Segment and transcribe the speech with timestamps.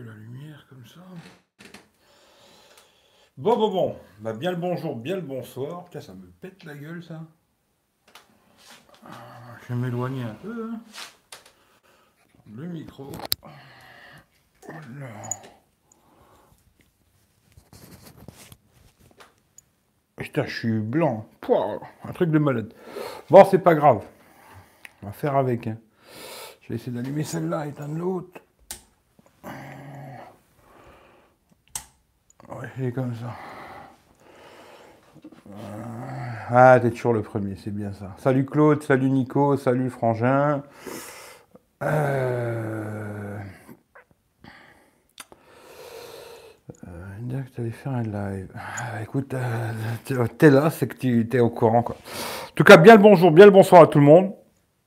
[0.00, 1.00] peu la lumière comme ça.
[3.36, 3.96] Bon, bon, bon.
[4.20, 5.84] Bah, bien le bonjour, bien le bonsoir.
[5.90, 7.22] Tiens, ça me pète la gueule, ça.
[9.06, 10.70] Ah, Je vais m'éloigner un peu.
[10.72, 10.80] hein.
[12.52, 13.10] Le micro.
[14.66, 15.08] Voilà.
[20.16, 21.26] Putain, je suis blanc.
[21.40, 22.74] Pouah, un truc de malade.
[23.30, 24.04] Bon, c'est pas grave.
[25.02, 25.66] On va faire avec.
[25.66, 25.78] hein.
[26.62, 28.40] Je vais essayer d'allumer celle-là, éteindre l'autre.
[32.88, 33.34] Comme ça.
[36.48, 38.14] Ah, t'es toujours le premier, c'est bien ça.
[38.16, 40.62] Salut Claude, salut Nico, salut Frangin.
[41.82, 43.38] Euh...
[47.56, 48.48] Que tu faire un live.
[48.54, 49.72] Ah, écoute, euh,
[50.04, 51.82] t'es- t'es là, c'est que tu es au courant.
[51.82, 51.96] Quoi.
[51.96, 54.32] En tout cas, bien le bonjour, bien le bonsoir à tout le monde.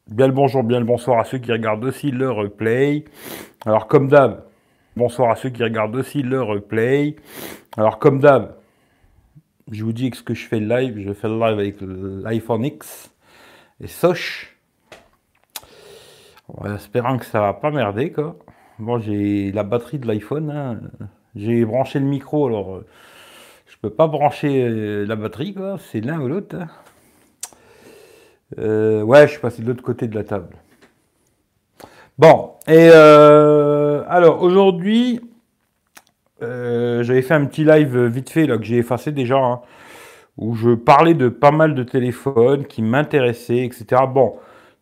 [0.09, 3.05] Bien le bonjour, bien le bonsoir à ceux qui regardent aussi le replay.
[3.65, 4.43] Alors, comme d'hab,
[4.95, 7.15] bonsoir à ceux qui regardent aussi le replay.
[7.77, 8.55] Alors, comme d'hab,
[9.71, 12.65] je vous dis que ce que je fais live, je fais le live avec l'iPhone
[12.65, 13.11] X
[13.81, 14.55] et Soch.
[16.47, 18.37] En espérant que ça va pas merder, quoi.
[18.79, 20.51] Bon, j'ai la batterie de l'iPhone.
[20.51, 20.79] hein.
[21.35, 22.85] J'ai branché le micro, alors euh,
[23.65, 25.77] je peux pas brancher euh, la batterie, quoi.
[25.91, 26.55] C'est l'un ou l'autre.
[26.57, 26.67] hein.
[28.59, 30.55] Euh, ouais, je suis passé de l'autre côté de la table.
[32.19, 32.89] Bon, et
[34.07, 35.21] alors aujourd'hui,
[36.41, 39.61] euh, j'avais fait un petit live vite fait que j'ai effacé déjà, hein,
[40.37, 44.03] où je parlais de pas mal de téléphones qui m'intéressaient, etc.
[44.13, 44.35] Bon,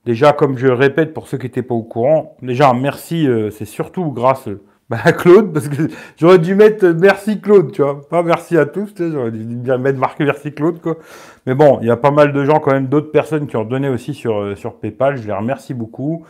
[0.05, 3.49] déjà comme je le répète pour ceux qui n'étaient pas au courant, déjà merci, euh,
[3.51, 4.61] c'est surtout grâce euh,
[4.91, 5.83] bah, à Claude, parce que
[6.17, 9.77] j'aurais dû mettre euh, merci Claude, tu vois, pas merci à tous, j'aurais dû bien
[9.77, 10.97] mettre marqué merci Claude, quoi.
[11.45, 13.63] Mais bon, il y a pas mal de gens quand même, d'autres personnes qui ont
[13.63, 16.25] donné aussi euh, sur PayPal, je les remercie beaucoup.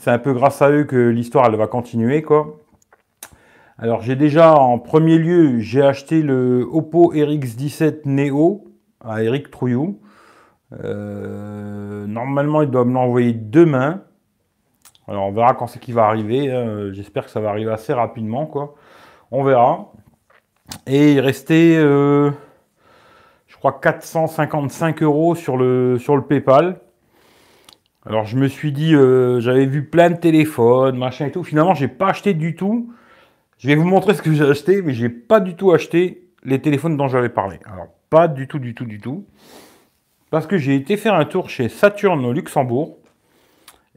[0.00, 2.56] C'est un peu grâce à eux que l'histoire elle va continuer, quoi.
[3.76, 8.64] Alors j'ai déjà en premier lieu, j'ai acheté le Oppo RX17 Neo
[9.04, 10.00] à Eric Trouillou.
[10.82, 14.00] Euh, normalement, il doit me l'envoyer demain.
[15.06, 16.50] Alors on verra quand c'est qu'il va arriver.
[16.50, 16.94] hein.
[16.94, 18.76] J'espère que ça va arriver assez rapidement, quoi.
[19.30, 19.92] On verra.
[20.86, 22.30] Et il restait, euh,
[23.48, 26.80] je crois, 455 euros sur le, sur le PayPal.
[28.06, 31.44] Alors je me suis dit, euh, j'avais vu plein de téléphones, machin et tout.
[31.44, 32.92] Finalement, j'ai pas acheté du tout.
[33.58, 36.60] Je vais vous montrer ce que j'ai acheté, mais j'ai pas du tout acheté les
[36.60, 37.58] téléphones dont j'avais parlé.
[37.66, 39.26] Alors pas du tout, du tout, du tout.
[40.30, 42.96] Parce que j'ai été faire un tour chez Saturn au Luxembourg.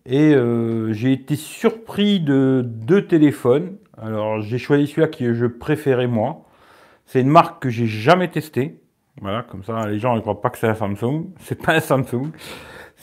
[0.06, 3.78] Et euh, j'ai été surpris de deux téléphones.
[3.98, 6.44] Alors j'ai choisi celui-là que je préférais moi.
[7.06, 8.82] C'est une marque que j'ai jamais testée.
[9.22, 11.28] Voilà, comme ça les gens ne croient pas que c'est un Samsung.
[11.40, 12.32] C'est pas un Samsung.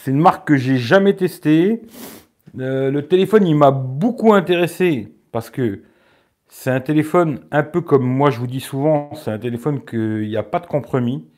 [0.03, 1.83] C'est une marque que j'ai jamais testée.
[2.59, 5.83] Euh, le téléphone, il m'a beaucoup intéressé parce que
[6.49, 10.27] c'est un téléphone un peu comme moi je vous dis souvent, c'est un téléphone qu'il
[10.27, 11.29] n'y a pas de compromis.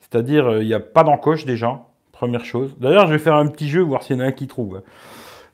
[0.00, 2.76] C'est-à-dire, euh, il n'y a pas d'encoche déjà, première chose.
[2.78, 4.82] D'ailleurs, je vais faire un petit jeu, voir s'il y en a un qui trouve.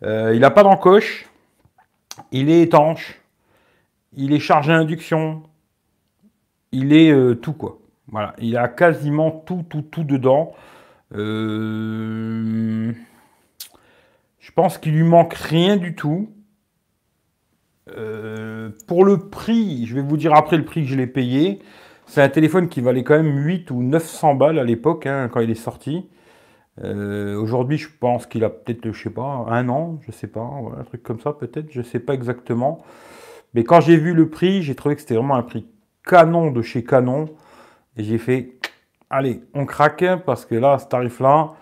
[0.03, 1.31] Euh, il n'a pas d'encoche,
[2.33, 3.21] il est étanche,
[4.17, 5.45] il est chargé à induction,
[6.73, 7.79] il est tout quoi.
[8.09, 10.57] Voilà, il a quasiment tout, tout, tout dedans.
[11.15, 12.93] Euh,
[14.39, 16.31] je pense qu'il lui manque rien du tout.
[17.97, 21.61] Euh, pour le prix, je vais vous dire après le prix que je l'ai payé.
[22.07, 25.41] C'est un téléphone qui valait quand même 8 ou 900 balles à l'époque, hein, quand
[25.41, 26.09] il est sorti.
[26.85, 30.49] Euh, Aujourd'hui, je pense qu'il a peut-être, je sais pas, un an, je sais pas,
[30.79, 32.83] un truc comme ça peut-être, je sais pas exactement.
[33.55, 35.67] Mais quand j'ai vu le prix, j'ai trouvé que c'était vraiment un prix
[36.05, 37.27] canon de chez Canon.
[37.97, 38.58] Et j'ai fait,
[39.11, 41.53] allez, on craque, parce que là, ce tarif-là,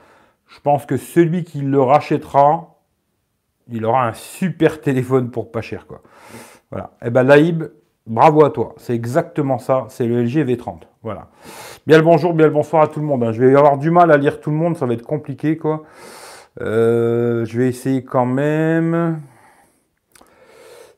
[0.46, 2.76] je pense que celui qui le rachètera,
[3.68, 6.02] il aura un super téléphone pour pas cher, quoi.
[6.70, 6.92] Voilà.
[7.04, 7.64] Et ben Laïb,
[8.06, 8.74] bravo à toi.
[8.76, 9.86] C'est exactement ça.
[9.88, 10.82] C'est le LG V30.
[11.02, 11.28] Voilà.
[11.86, 13.22] Bien le bonjour, bien le bonsoir à tout le monde.
[13.24, 13.32] hein.
[13.32, 14.76] Je vais avoir du mal à lire tout le monde.
[14.76, 15.82] Ça va être compliqué, quoi.
[16.60, 19.20] Euh, je vais essayer quand même.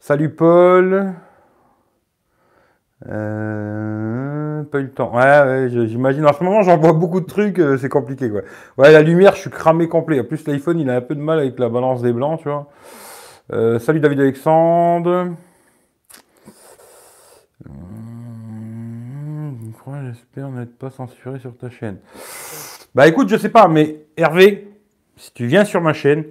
[0.01, 1.15] Salut Paul.
[3.07, 4.18] Euh,
[4.65, 5.15] pas eu le temps.
[5.15, 6.27] Ouais, j'imagine.
[6.27, 7.59] En ce moment, j'en vois beaucoup de trucs.
[7.59, 8.43] euh, c'est compliqué, quoi.
[8.77, 10.21] Ouais, la lumière, je suis cramé complet.
[10.21, 12.49] En plus, l'iPhone, il a un peu de mal avec la balance des blancs, tu
[12.49, 12.69] vois.
[13.53, 15.29] Euh, salut David Alexandre.
[17.69, 19.73] Hum,
[20.07, 21.99] J'espère n'être pas censuré sur ta chaîne?
[22.95, 24.69] Bah écoute, je sais pas, mais Hervé,
[25.17, 26.25] si tu viens sur ma chaîne,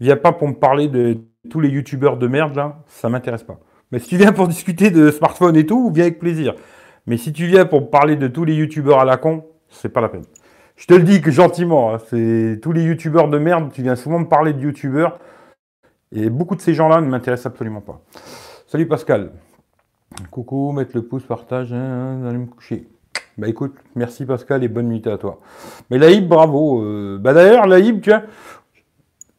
[0.00, 1.18] viens pas pour me parler de
[1.50, 3.58] tous les youtubeurs de merde là, ça m'intéresse pas.
[3.90, 6.54] Mais si tu viens pour discuter de smartphone et tout, viens avec plaisir.
[7.06, 10.00] Mais si tu viens pour parler de tous les youtubeurs à la con, c'est pas
[10.00, 10.24] la peine.
[10.76, 13.96] Je te le dis que gentiment, hein, c'est tous les youtubeurs de merde, tu viens
[13.96, 15.18] souvent me parler de youtubeurs,
[16.12, 18.00] et beaucoup de ces gens-là ne m'intéressent absolument pas.
[18.66, 19.32] Salut Pascal.
[20.30, 22.86] Coucou, mettre le pouce, partage, hein, aller me coucher.
[23.38, 25.40] Bah écoute, merci Pascal et bonne nuit à toi.
[25.90, 26.82] Mais Laïb, bravo.
[26.82, 28.22] Euh, bah d'ailleurs, Laïb, tu vois,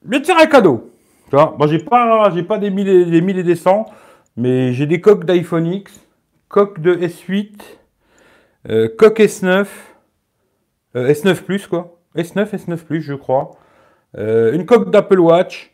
[0.03, 0.91] je vais te faire un cadeau.
[1.29, 3.85] Tu vois, moi j'ai pas, pas des 1000 et des 1000 et des 100,
[4.35, 6.02] mais j'ai des coques d'iPhone X,
[6.53, 7.49] coques de S8,
[8.69, 9.65] euh, coque S9,
[10.95, 11.99] euh, S9 Plus quoi.
[12.15, 13.51] S9, S9 Plus, je crois.
[14.19, 15.73] Euh, une coque d'Apple Watch.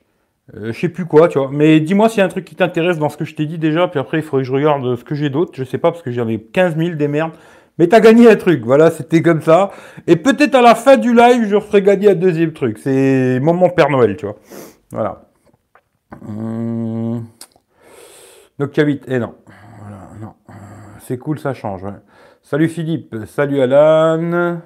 [0.55, 1.49] Euh, je sais plus quoi, tu vois.
[1.51, 3.57] Mais dis-moi s'il y a un truc qui t'intéresse dans ce que je t'ai dit
[3.57, 5.51] déjà, puis après il faudrait que je regarde ce que j'ai d'autre.
[5.53, 7.33] Je sais pas parce que j'avais 15 000 des merdes.
[7.77, 9.71] Mais t'as gagné un truc, voilà, c'était comme ça.
[10.07, 12.77] Et peut-être à la fin du live, je ferai gagner un deuxième truc.
[12.77, 14.37] C'est moment Père Noël, tu vois.
[14.91, 15.25] Voilà.
[16.25, 17.25] Hum...
[18.59, 19.35] Nokia 8, eh non.
[19.45, 19.68] Voilà, non.
[21.09, 21.81] C'est cool, ça change.
[22.43, 24.59] Salut Philippe, salut Alan.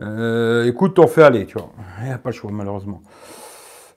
[0.00, 1.72] Euh, écoute, on fait aller, tu vois.
[2.02, 3.02] Il n'y a pas le choix, malheureusement.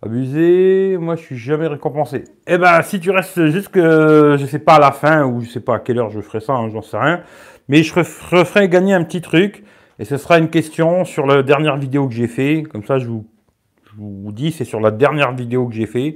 [0.02, 2.24] Abusé, moi je suis jamais récompensé.
[2.48, 5.60] Eh ben, si tu restes jusque, je sais pas à la fin, ou je sais
[5.60, 7.22] pas à quelle heure je ferai ça, hein, j'en sais rien.
[7.68, 9.64] Mais je referai gagner un petit truc,
[10.00, 12.64] et ce sera une question sur la dernière vidéo que j'ai fait.
[12.64, 16.16] Comme ça, je vous dis, c'est sur la dernière vidéo que j'ai fait,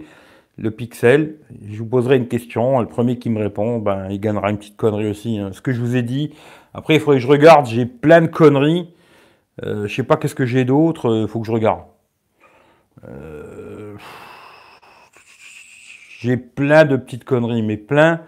[0.58, 1.36] le pixel.
[1.70, 4.78] Je vous poserai une question, le premier qui me répond, ben, il gagnera une petite
[4.78, 5.38] connerie aussi.
[5.38, 5.52] Hein.
[5.54, 6.34] Ce que je vous ai dit.
[6.74, 8.90] Après, il faudrait que je regarde, j'ai plein de conneries.
[9.64, 11.84] Euh, je sais pas qu'est-ce que j'ai d'autre, il euh, faut que je regarde.
[13.08, 13.96] Euh,
[16.20, 18.22] j'ai plein de petites conneries, mais plein.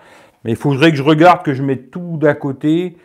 [0.44, 2.95] Mais il faudrait que je regarde, que je mette tout d'un côté.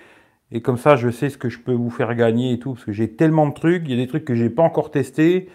[0.53, 2.75] Et comme ça, je sais ce que je peux vous faire gagner et tout.
[2.75, 3.83] Parce que j'ai tellement de trucs.
[3.87, 5.49] Il y a des trucs que j'ai pas encore testés.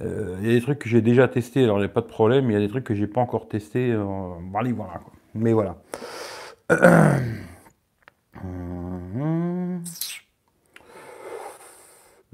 [0.00, 1.64] Euh, il y a des trucs que j'ai déjà testés.
[1.64, 2.50] Alors, il n'y a pas de problème.
[2.50, 3.92] Il y a des trucs que j'ai pas encore testés.
[3.92, 4.06] Euh,
[4.54, 4.94] allez, voilà.
[4.94, 5.12] Quoi.
[5.34, 5.76] Mais voilà.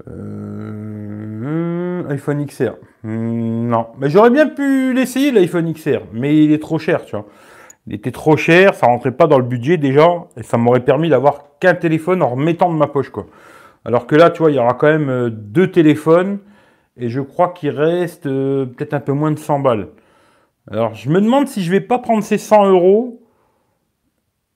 [0.07, 2.75] Euh, iPhone XR.
[3.03, 7.25] Non, mais j'aurais bien pu l'essayer l'iPhone XR, mais il est trop cher, tu vois.
[7.87, 10.07] Il était trop cher, ça rentrait pas dans le budget déjà,
[10.37, 13.25] et ça m'aurait permis d'avoir qu'un téléphone en remettant de ma poche, quoi.
[13.85, 16.39] Alors que là, tu vois, il y aura quand même deux téléphones,
[16.97, 19.89] et je crois qu'il reste euh, peut-être un peu moins de 100 balles.
[20.69, 23.21] Alors, je me demande si je vais pas prendre ces 100 euros,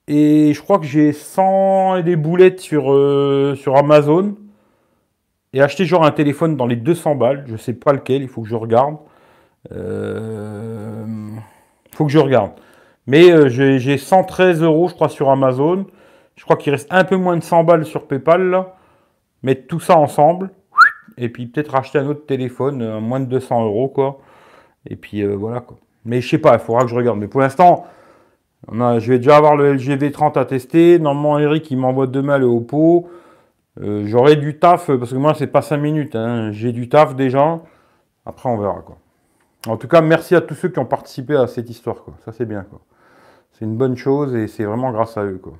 [0.08, 4.36] et je crois que j'ai 100 et des boulettes sur, euh, sur Amazon,
[5.54, 8.42] et acheter genre un téléphone dans les 200 balles, je sais pas lequel, il faut
[8.42, 8.98] que je regarde.
[9.72, 11.06] Euh,
[11.94, 12.52] faut que je regarde.
[13.08, 15.86] Mais euh, j'ai 113 euros, je crois, sur Amazon.
[16.36, 18.50] Je crois qu'il reste un peu moins de 100 balles sur PayPal.
[18.50, 18.76] Là.
[19.44, 20.52] Mettre tout ça ensemble.
[21.18, 24.20] Et puis peut-être acheter un autre téléphone à moins de 200 euros, quoi.
[24.90, 25.78] Et puis euh, voilà, quoi.
[26.06, 27.20] Mais je sais pas, il faudra que je regarde.
[27.20, 27.86] Mais pour l'instant,
[28.70, 31.00] je vais déjà avoir le LG V30 à tester.
[31.00, 33.10] Normalement, Eric, il m'envoie demain le Oppo.
[33.80, 36.16] Euh, j'aurai du taf, parce que moi, c'est pas 5 minutes.
[36.16, 36.52] Hein.
[36.52, 37.60] J'ai du taf déjà.
[38.26, 38.82] Après, on verra.
[38.82, 38.98] Quoi.
[39.68, 42.04] En tout cas, merci à tous ceux qui ont participé à cette histoire.
[42.26, 42.64] Ça, c'est bien.
[42.64, 42.82] Quoi.
[43.54, 45.40] C'est une bonne chose et c'est vraiment grâce à eux.
[45.42, 45.54] Quoi.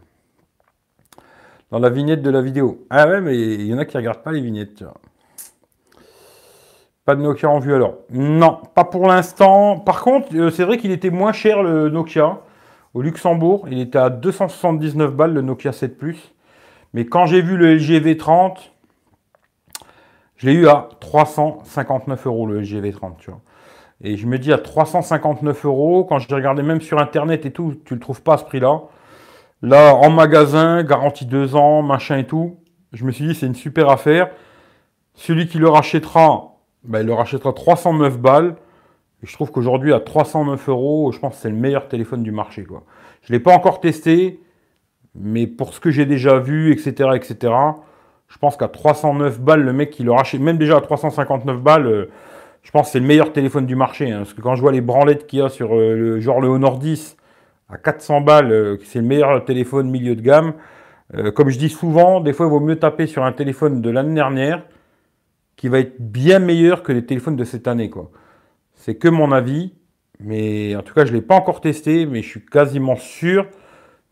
[1.72, 2.86] Dans la vignette de la vidéo.
[2.90, 4.84] Ah ouais, mais il y en a qui regardent pas les vignettes.
[7.06, 9.80] Pas de Nokia en vue alors Non, pas pour l'instant.
[9.80, 12.42] Par contre, euh, c'est vrai qu'il était moins cher le Nokia.
[12.94, 16.34] Au Luxembourg, il était à 279 balles le Nokia 7 Plus.
[16.94, 18.72] Mais quand j'ai vu le LG V30,
[20.36, 23.42] je l'ai eu à 359 euros le LG V30, tu vois.
[24.04, 27.76] Et je me dis à 359 euros, quand j'ai regardé même sur internet et tout,
[27.86, 28.82] tu le trouves pas à ce prix-là.
[29.62, 32.58] Là, en magasin, garantie 2 ans, machin et tout.
[32.94, 34.30] Je me suis dit, c'est une super affaire.
[35.14, 36.51] Celui qui le rachètera,
[36.84, 38.56] ben, il le rachètera 309 balles.
[39.24, 42.32] Et je trouve qu'aujourd'hui, à 309 euros, je pense que c'est le meilleur téléphone du
[42.32, 42.66] marché.
[42.68, 44.40] Je ne l'ai pas encore testé.
[45.14, 47.54] Mais pour ce que j'ai déjà vu, etc., etc.,
[48.30, 51.86] je pense qu'à 309 balles, le mec qui le rachète, même déjà à 359 balles,
[51.86, 52.10] euh,
[52.64, 54.10] je pense que c'est le meilleur téléphone du marché.
[54.10, 56.40] Hein, parce que quand je vois les branlettes qu'il y a sur euh, le, genre
[56.40, 57.18] le Honor 10
[57.70, 60.54] à 400 balles, euh, c'est le meilleur téléphone milieu de gamme.
[61.36, 64.16] comme je dis souvent, des fois il vaut mieux taper sur un téléphone de l'année
[64.16, 64.64] dernière
[65.62, 67.92] qui va être bien meilleur que les téléphones de cette année.
[67.92, 68.10] quoi.
[68.74, 69.76] C'est que mon avis.
[70.20, 73.48] Mais en tout cas, je ne l'ai pas encore testé, mais je suis quasiment sûr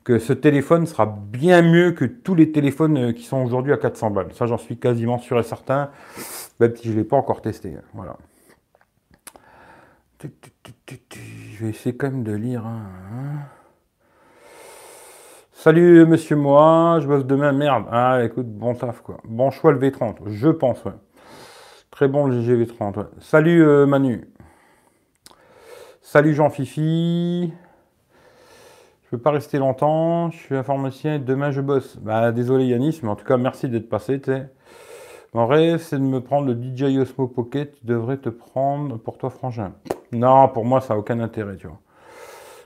[0.04, 3.78] que ce téléphone sera bien mieux que tous les téléphones euh, qui sont aujourd'hui à
[3.78, 4.34] 400 balles.
[4.34, 5.90] Ça, j'en suis quasiment sûr et certain,
[6.60, 7.74] même si je ne l'ai pas encore testé.
[7.76, 7.84] Hein.
[7.96, 8.16] Voilà.
[10.22, 12.66] Je vais essayer quand même de lire.
[12.66, 12.84] Hein.
[15.52, 17.86] Salut monsieur moi, je bosse demain, merde.
[17.92, 19.18] Ah écoute, bon taf quoi.
[19.26, 20.84] Bon choix le V30, je pense,
[22.00, 24.26] Très bon le GG V30, Salut euh, Manu.
[26.02, 27.52] Salut Jean-Fifi.
[29.04, 31.98] Je peux pas rester longtemps, je suis informaticien et demain je bosse.
[31.98, 34.22] Bah désolé Yanis, mais en tout cas merci d'être passé.
[35.34, 39.18] Mon rêve c'est de me prendre le DJI Osmo Pocket, tu devrais te prendre pour
[39.18, 39.74] toi frangin.
[40.14, 41.82] Non, pour moi ça n'a aucun intérêt, tu vois.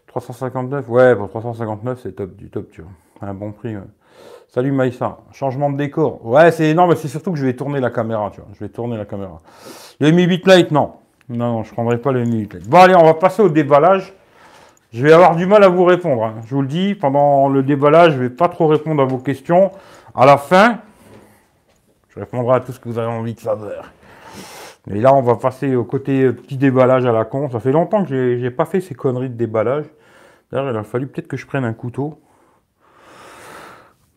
[0.06, 2.92] 359, ouais, pour 359, c'est top du top, tu vois.
[3.28, 3.76] Un bon prix.
[4.48, 5.18] Salut Maïssa.
[5.32, 6.24] Changement de décor.
[6.26, 8.50] Ouais, c'est énorme, mais c'est surtout que je vais tourner la caméra, tu vois.
[8.54, 9.40] Je vais tourner la caméra.
[10.00, 10.94] Le Mi 8 Lite, non.
[11.30, 12.70] Non, non, je prendrai pas le Mi 8 Lite.
[12.70, 14.14] Bon, allez, on va passer au déballage.
[14.92, 16.24] Je vais avoir du mal à vous répondre.
[16.24, 16.36] Hein.
[16.46, 19.72] Je vous le dis, pendant le déballage, je vais pas trop répondre à vos questions.
[20.14, 20.82] À la fin,
[22.10, 23.92] je répondrai à tout ce que vous avez envie de savoir.
[24.92, 27.50] Et là, on va passer au côté petit déballage à la con.
[27.50, 29.86] Ça fait longtemps que j'ai pas fait ces conneries de déballage.
[30.52, 32.20] D'ailleurs, il a fallu peut-être que je prenne un couteau.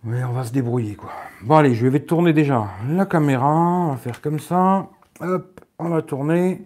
[0.08, 1.10] Mais on va se débrouiller, quoi.
[1.42, 3.52] Bon, allez, je vais tourner déjà la caméra.
[3.52, 4.86] On va faire comme ça.
[5.20, 6.62] Hop, on va tourner.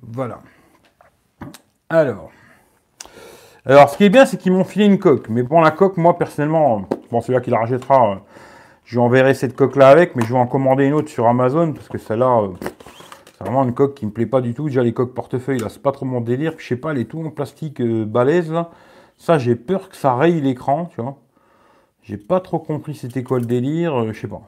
[0.00, 0.38] Voilà.
[1.90, 2.30] Alors.
[3.66, 5.28] Alors, ce qui est bien, c'est qu'ils m'ont filé une coque.
[5.28, 8.20] Mais bon, la coque, moi, personnellement, bon, celui-là qui la rachètera,
[8.84, 11.72] je lui enverrai cette coque-là avec, mais je vais en commander une autre sur Amazon,
[11.72, 12.42] parce que celle-là,
[13.26, 14.68] c'est vraiment une coque qui me plaît pas du tout.
[14.68, 16.54] Déjà, les coques portefeuille, là, c'est pas trop mon délire.
[16.54, 18.70] Puis, je sais pas, elle est tout en plastique euh, balèze, là.
[19.18, 21.16] Ça, j'ai peur que ça raye l'écran, tu vois.
[22.02, 24.42] J'ai pas trop compris c'était quoi le délire, euh, je sais pas.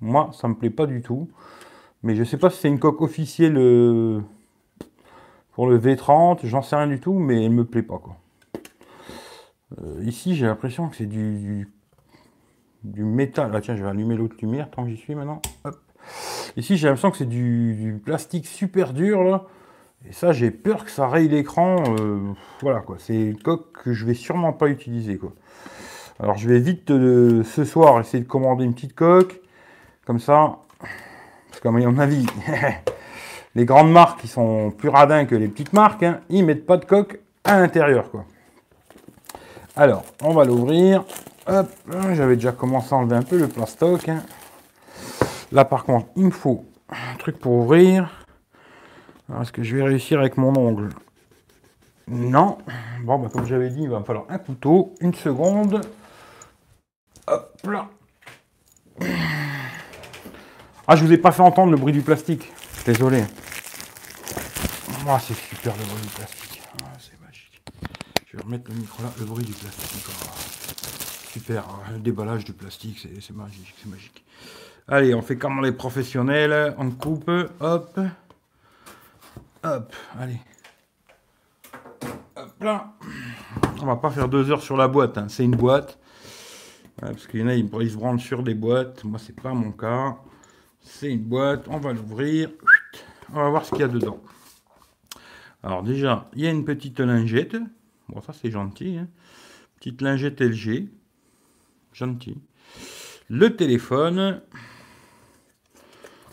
[0.00, 1.28] Moi, ça me plaît pas du tout.
[2.02, 4.20] Mais je sais pas si c'est une coque officielle euh,
[5.52, 8.16] pour le V30, j'en sais rien du tout, mais elle me plaît pas, quoi.
[9.82, 11.68] Euh, ici, j'ai l'impression que c'est du,
[12.84, 13.50] du, métal.
[13.52, 15.42] Ah, tiens, je vais allumer l'autre lumière tant que j'y suis maintenant.
[16.56, 19.46] Ici, j'ai l'impression que c'est du, plastique super dur, là.
[20.08, 21.82] Et ça, j'ai peur que ça raye l'écran.
[22.62, 22.96] Voilà, quoi.
[23.00, 25.32] C'est une coque que je vais sûrement pas utiliser, quoi.
[26.18, 29.40] Alors, je vais vite, ce soir, essayer de commander une petite coque.
[30.06, 30.58] Comme ça.
[31.48, 32.26] Parce qu'à mon avis,
[33.54, 36.76] les grandes marques qui sont plus radins que les petites marques, hein, ils mettent pas
[36.76, 38.10] de coque à l'intérieur.
[39.74, 41.04] Alors, on va l'ouvrir.
[42.14, 44.08] J'avais déjà commencé à enlever un peu le plastoc.
[44.08, 44.22] Hein.
[45.52, 48.24] Là, par contre, il me faut un truc pour ouvrir.
[49.40, 50.90] Est-ce que je vais réussir avec mon ongle?
[52.08, 52.58] Non.
[53.02, 54.94] Bon, bah, comme j'avais dit, il va me falloir un couteau.
[55.00, 55.80] Une seconde.
[57.26, 57.88] Hop là.
[60.88, 62.52] Ah, je vous ai pas fait entendre le bruit du plastique.
[62.84, 63.24] Désolé.
[65.08, 66.46] Ah, c'est super le bruit du plastique
[68.42, 70.06] remettre le micro là, le bruit du plastique.
[71.32, 74.24] super, hein, le déballage du plastique, c'est magique, c'est magique.
[74.88, 77.30] Allez, on fait comme les professionnels, on coupe,
[77.60, 78.00] hop,
[79.64, 80.40] hop, allez.
[82.36, 82.92] Hop là.
[83.80, 85.26] On va pas faire deux heures sur la boîte, hein.
[85.28, 85.98] c'est une boîte.
[87.00, 89.04] Parce qu'il y en a, ils, ils se branlent sur des boîtes.
[89.04, 90.16] Moi, c'est pas mon cas.
[90.80, 92.50] C'est une boîte, on va l'ouvrir.
[93.32, 94.20] On va voir ce qu'il y a dedans.
[95.62, 97.56] Alors déjà, il y a une petite lingette.
[98.08, 98.98] Bon, ça c'est gentil.
[98.98, 99.08] Hein.
[99.76, 100.88] Petite lingette LG.
[101.92, 102.38] Gentil.
[103.28, 104.42] Le téléphone.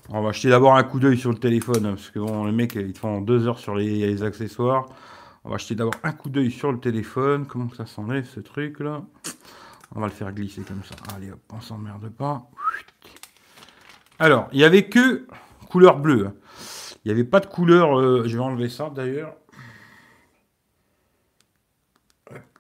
[0.10, 1.84] On va acheter d'abord un coup d'œil sur le téléphone.
[1.84, 4.86] Parce que bon, les mecs, ils font deux heures sur les, accessoires.
[5.44, 7.48] On va acheter d'abord un coup d'œil sur le téléphone.
[7.48, 9.04] Comment ça s'enlève ce truc là
[9.96, 10.96] On va le faire glisser comme ça.
[11.16, 12.50] Allez hop, on s'emmerde pas.
[14.20, 15.28] Alors, il n'y avait que
[15.70, 16.28] couleur bleue.
[16.28, 16.34] Hein.
[17.04, 18.00] Il n'y avait pas de couleur.
[18.00, 19.36] Euh, je vais enlever ça d'ailleurs.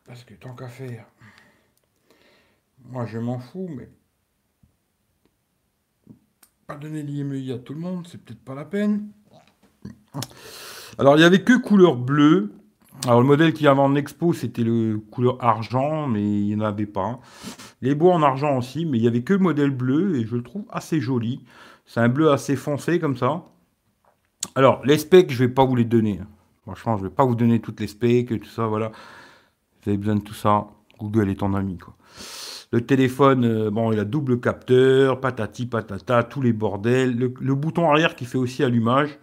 [0.05, 1.05] Parce que tant qu'à faire,
[2.85, 3.89] moi je m'en fous, mais
[6.67, 9.09] pas donner l'IMEI à tout le monde, c'est peut-être pas la peine.
[10.99, 12.53] Alors il n'y avait que couleur bleue.
[13.05, 16.55] Alors le modèle qu'il y avait en expo, c'était le couleur argent, mais il n'y
[16.55, 17.19] en avait pas.
[17.81, 20.41] Les bois en argent aussi, mais il n'y avait que modèle bleu, et je le
[20.41, 21.43] trouve assez joli.
[21.85, 23.43] C'est un bleu assez foncé comme ça.
[24.55, 26.21] Alors, les specs, je ne vais pas vous les donner.
[26.61, 28.91] Franchement, je ne vais pas vous donner toutes les specs, tout ça, voilà.
[29.83, 30.67] Vous avez besoin de tout ça.
[30.97, 31.95] Google est ton ami, quoi.
[32.71, 37.15] Le téléphone, euh, bon, il a double capteur, patati patata, tous les bordels.
[37.17, 39.19] Le, bouton arrière qui fait aussi allumage.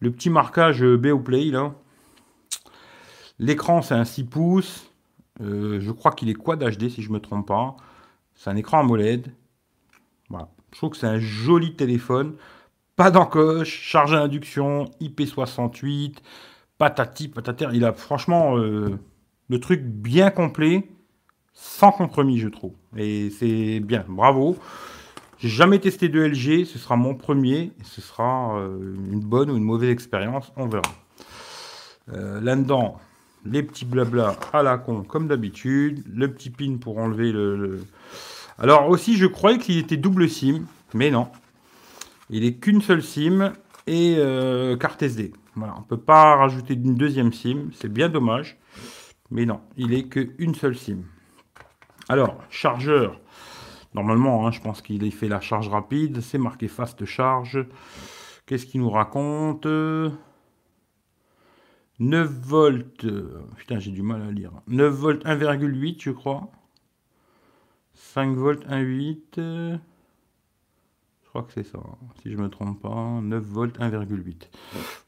[0.00, 1.74] Le petit marquage euh, Beoplay, là.
[3.38, 4.90] L'écran, c'est un 6 pouces.
[5.40, 7.76] Euh, je crois qu'il est Quad HD, si je ne me trompe pas.
[8.34, 9.32] C'est un écran AMOLED.
[10.28, 10.48] Voilà.
[10.72, 12.34] Je trouve que c'est un joli téléphone.
[12.96, 16.16] Pas d'encoche, charge à induction, IP68,
[16.78, 17.70] patati patata.
[17.72, 18.56] Il a franchement
[19.52, 20.88] le truc bien complet,
[21.52, 22.72] sans compromis, je trouve.
[22.96, 24.56] Et c'est bien, bravo.
[25.38, 29.56] J'ai jamais testé de LG, ce sera mon premier, ce sera euh, une bonne ou
[29.56, 30.82] une mauvaise expérience, on verra.
[32.12, 32.96] Euh, là-dedans,
[33.44, 37.80] les petits blabla à la con, comme d'habitude, le petit pin pour enlever le,
[38.58, 40.62] Alors aussi, je croyais qu'il était double SIM,
[40.94, 41.28] mais non.
[42.30, 43.52] Il est qu'une seule SIM
[43.86, 45.32] et euh, carte SD.
[45.54, 48.58] Voilà, on ne peut pas rajouter une deuxième SIM, c'est bien dommage.
[49.30, 50.98] Mais non, il est qu'une seule SIM.
[52.08, 53.18] Alors, chargeur.
[53.94, 56.20] Normalement, hein, je pense qu'il fait la charge rapide.
[56.20, 57.66] C'est marqué fast charge.
[58.46, 59.66] Qu'est-ce qu'il nous raconte?
[62.02, 63.06] 9 volts,
[63.56, 64.50] putain j'ai du mal à lire.
[64.66, 66.50] 9 volts 1,8 je crois.
[67.94, 69.18] 5 volts 1,8.
[69.38, 69.76] Euh,
[71.22, 71.78] je crois que c'est ça,
[72.20, 73.20] si je me trompe pas.
[73.22, 74.48] 9 volts 1,8.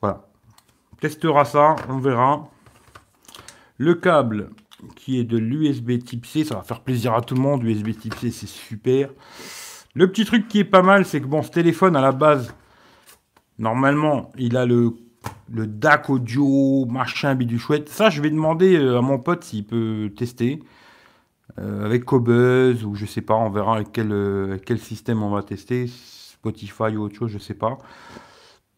[0.01, 0.29] Voilà.
[1.01, 2.49] Testera ça, on verra.
[3.77, 4.51] Le câble
[4.95, 7.65] qui est de l'USB type C, ça va faire plaisir à tout le monde.
[7.65, 9.11] USB type C, c'est super.
[9.95, 12.55] Le petit truc qui est pas mal, c'est que bon, ce téléphone à la base,
[13.59, 14.95] normalement, il a le,
[15.51, 17.89] le DAC audio, machin, bidou chouette.
[17.89, 20.61] Ça, je vais demander euh, à mon pote s'il peut tester.
[21.59, 25.31] Euh, avec Cobuzz ou je sais pas, on verra avec quel, euh, quel système on
[25.31, 25.87] va tester.
[25.87, 27.79] Spotify ou autre chose, je sais pas.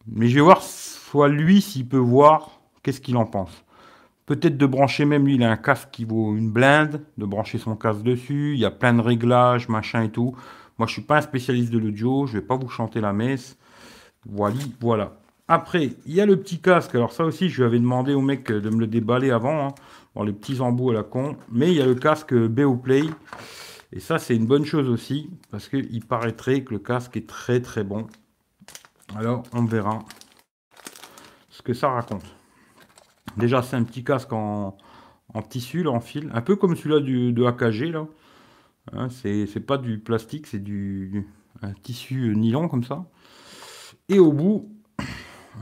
[0.07, 3.51] Mais je vais voir soit lui s'il peut voir qu'est-ce qu'il en pense.
[4.25, 7.57] Peut-être de brancher même lui, il a un casque qui vaut une blinde, de brancher
[7.57, 8.53] son casque dessus.
[8.53, 10.35] Il y a plein de réglages, machin et tout.
[10.77, 13.57] Moi, je suis pas un spécialiste de l'audio, je vais pas vous chanter la messe.
[14.25, 15.17] Voilà, voilà.
[15.47, 16.93] Après, il y a le petit casque.
[16.95, 19.67] Alors ça aussi, je lui avais demandé au mec de me le déballer avant.
[19.67, 20.23] Hein.
[20.23, 21.37] Les petits embouts à la con.
[21.51, 23.03] Mais il y a le casque Beoplay.
[23.93, 25.29] Et ça, c'est une bonne chose aussi.
[25.51, 28.07] Parce qu'il paraîtrait que le casque est très très bon.
[29.15, 29.99] Alors, on verra
[31.49, 32.25] ce que ça raconte.
[33.37, 34.75] Déjà, c'est un petit casque en,
[35.49, 38.07] tissu, en fil, un peu comme celui-là de AKG, là.
[38.93, 41.27] Hein, c'est pas du plastique, c'est du
[41.61, 43.05] un tissu nylon comme ça.
[44.09, 44.76] Et au bout,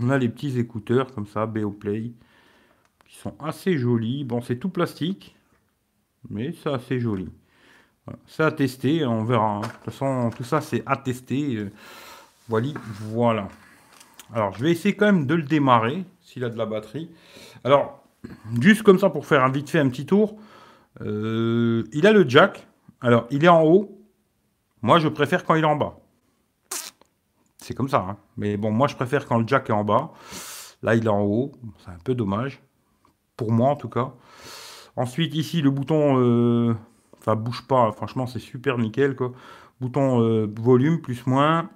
[0.01, 2.11] on a les petits écouteurs comme ça, Beoplay,
[3.07, 4.23] qui sont assez jolis.
[4.23, 5.35] Bon, c'est tout plastique,
[6.29, 7.29] mais c'est assez joli.
[8.27, 9.57] C'est à tester, on verra.
[9.57, 9.61] Hein.
[9.61, 11.67] De toute façon, tout ça, c'est à tester.
[12.47, 12.69] Voilà,
[13.01, 13.47] voilà.
[14.33, 17.09] Alors, je vais essayer quand même de le démarrer, s'il a de la batterie.
[17.63, 18.03] Alors,
[18.59, 20.37] juste comme ça, pour faire un vite fait un petit tour,
[21.01, 22.67] euh, il a le jack.
[23.01, 23.99] Alors, il est en haut.
[24.81, 25.97] Moi, je préfère quand il est en bas.
[27.65, 28.05] C'est comme ça.
[28.07, 28.17] Hein.
[28.37, 30.11] Mais bon, moi, je préfère quand le jack est en bas.
[30.83, 31.51] Là, il est en haut.
[31.79, 32.61] C'est un peu dommage.
[33.37, 34.13] Pour moi, en tout cas.
[34.95, 36.19] Ensuite, ici, le bouton...
[36.19, 36.75] Euh,
[37.17, 37.91] enfin, bouge pas.
[37.91, 39.31] Franchement, c'est super nickel, quoi.
[39.81, 41.71] Bouton euh, volume, plus, moins.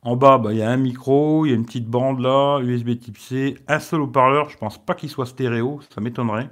[0.00, 2.60] En bas, bah, il y a un micro, il y a une petite bande là,
[2.60, 6.48] USB type C, un seul haut-parleur, je pense pas qu'il soit stéréo, ça m'étonnerait.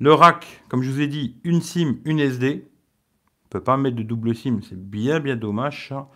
[0.00, 2.66] Le rack, comme je vous ai dit, une SIM, une SD.
[3.54, 6.08] Peut pas mettre de double SIM, c'est bien bien dommage ça.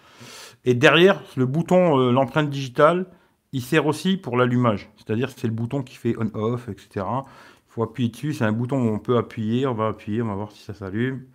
[0.65, 3.07] Et derrière, le bouton, euh, l'empreinte digitale,
[3.53, 4.91] il sert aussi pour l'allumage.
[4.97, 7.07] C'est-à-dire c'est le bouton qui fait on-off, etc.
[7.07, 10.27] Il faut appuyer dessus, c'est un bouton où on peut appuyer, on va appuyer, on
[10.27, 11.27] va voir si ça s'allume.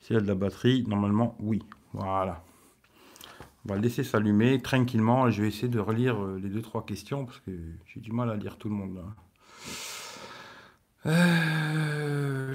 [0.00, 1.62] S'il y a de la batterie, normalement oui.
[1.92, 2.42] Voilà.
[3.64, 5.30] On va le laisser s'allumer tranquillement.
[5.30, 7.52] Je vais essayer de relire euh, les deux trois questions parce que
[7.86, 9.04] j'ai du mal à lire tout le monde
[11.06, 12.54] euh,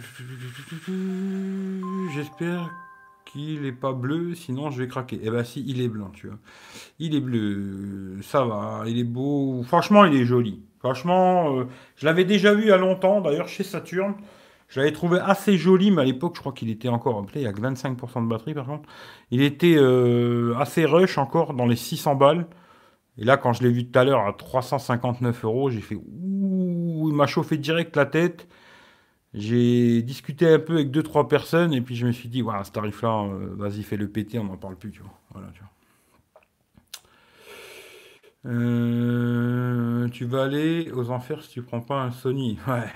[2.14, 2.70] J'espère
[3.32, 5.20] qu'il n'est pas bleu, sinon je vais craquer.
[5.24, 6.38] Eh ben si, il est blanc, tu vois.
[7.00, 9.64] Il est bleu, ça va, il est beau.
[9.64, 10.62] Franchement, il est joli.
[10.80, 11.66] Franchement, euh,
[11.98, 14.16] je l'avais déjà vu a longtemps, d'ailleurs chez Saturn.
[14.70, 17.26] Je l'avais trouvé assez joli, mais à l'époque, je crois qu'il était encore.
[17.36, 18.88] Il y a que 25% de batterie, par contre.
[19.32, 22.48] Il était euh, assez rush encore dans les 600 balles.
[23.18, 27.10] Et là, quand je l'ai vu tout à l'heure à 359 euros, j'ai fait ouh,
[27.10, 28.48] il m'a chauffé direct la tête.
[29.34, 32.72] J'ai discuté un peu avec 2-3 personnes et puis je me suis dit, voilà, ce
[32.72, 35.14] tarif-là, euh, vas-y, fais le péter, on n'en parle plus, tu vois.
[35.32, 35.70] Voilà, tu vois.
[38.46, 42.58] Euh, tu vas aller aux enfers si tu prends pas un Sony.
[42.68, 42.90] Ouais.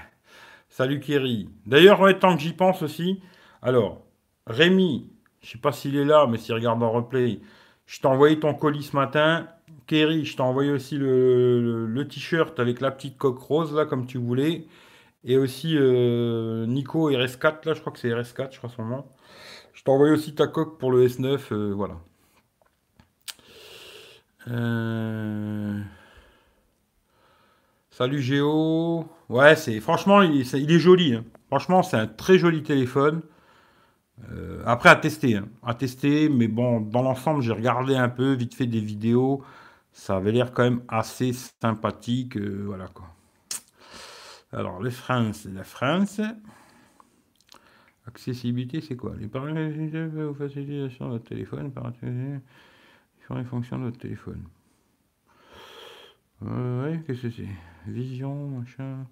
[0.69, 1.49] Salut Kerry.
[1.67, 3.21] D'ailleurs, tant que j'y pense aussi,
[3.61, 4.01] alors,
[4.47, 5.07] Rémi,
[5.41, 7.41] je sais pas s'il est là, mais s'il regarde en replay,
[7.85, 9.47] je t'ai envoyé ton colis ce matin.
[9.85, 14.17] Kerry, je t'ai envoyé aussi le, t-shirt avec la petite coque rose, là, comme tu
[14.17, 14.65] voulais.
[15.25, 19.05] Et aussi euh, Nico RS4, là, je crois que c'est RS4, je crois son nom.
[19.73, 21.95] Je t'ai envoyé aussi ta coque pour le S9, euh, voilà.
[24.49, 25.81] Euh...
[27.91, 29.07] Salut Géo.
[29.29, 31.13] Ouais, c'est franchement, il, est joli.
[31.15, 31.23] Hein.
[31.47, 33.21] Franchement, c'est un très joli téléphone.
[34.65, 35.47] Après, à tester, hein.
[35.63, 36.29] à tester.
[36.29, 39.43] Mais bon, dans l'ensemble, j'ai regardé un peu, vite fait des vidéos.
[39.91, 42.37] Ça avait l'air quand même assez sympathique.
[42.37, 43.12] Voilà quoi.
[44.53, 46.21] Alors, les France, la France.
[48.05, 49.15] Accessibilité, c'est quoi?
[49.17, 51.71] Les paramètres ou facilitation de votre téléphone,
[53.31, 54.43] les fonctions de votre téléphone.
[56.43, 57.47] Euh, ouais, qu'est-ce que c'est?
[57.87, 59.07] Vision, machin.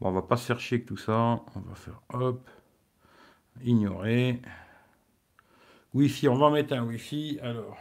[0.00, 1.40] Bon, on va pas chercher avec tout ça.
[1.56, 2.48] On va faire hop.
[3.64, 4.40] Ignorer.
[5.92, 7.40] Wi-Fi, on va mettre un Wi-Fi.
[7.42, 7.76] Alors.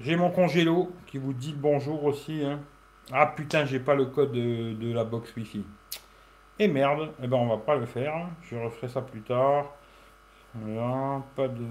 [0.00, 2.44] J'ai mon congélo qui vous dit bonjour aussi.
[2.44, 2.60] Hein.
[3.12, 5.64] Ah putain, j'ai pas le code de, la box Wi-Fi.
[6.58, 8.28] Et merde, eh ben on va pas le faire.
[8.42, 9.66] Je referai ça plus tard.
[10.54, 11.64] Voilà, pas de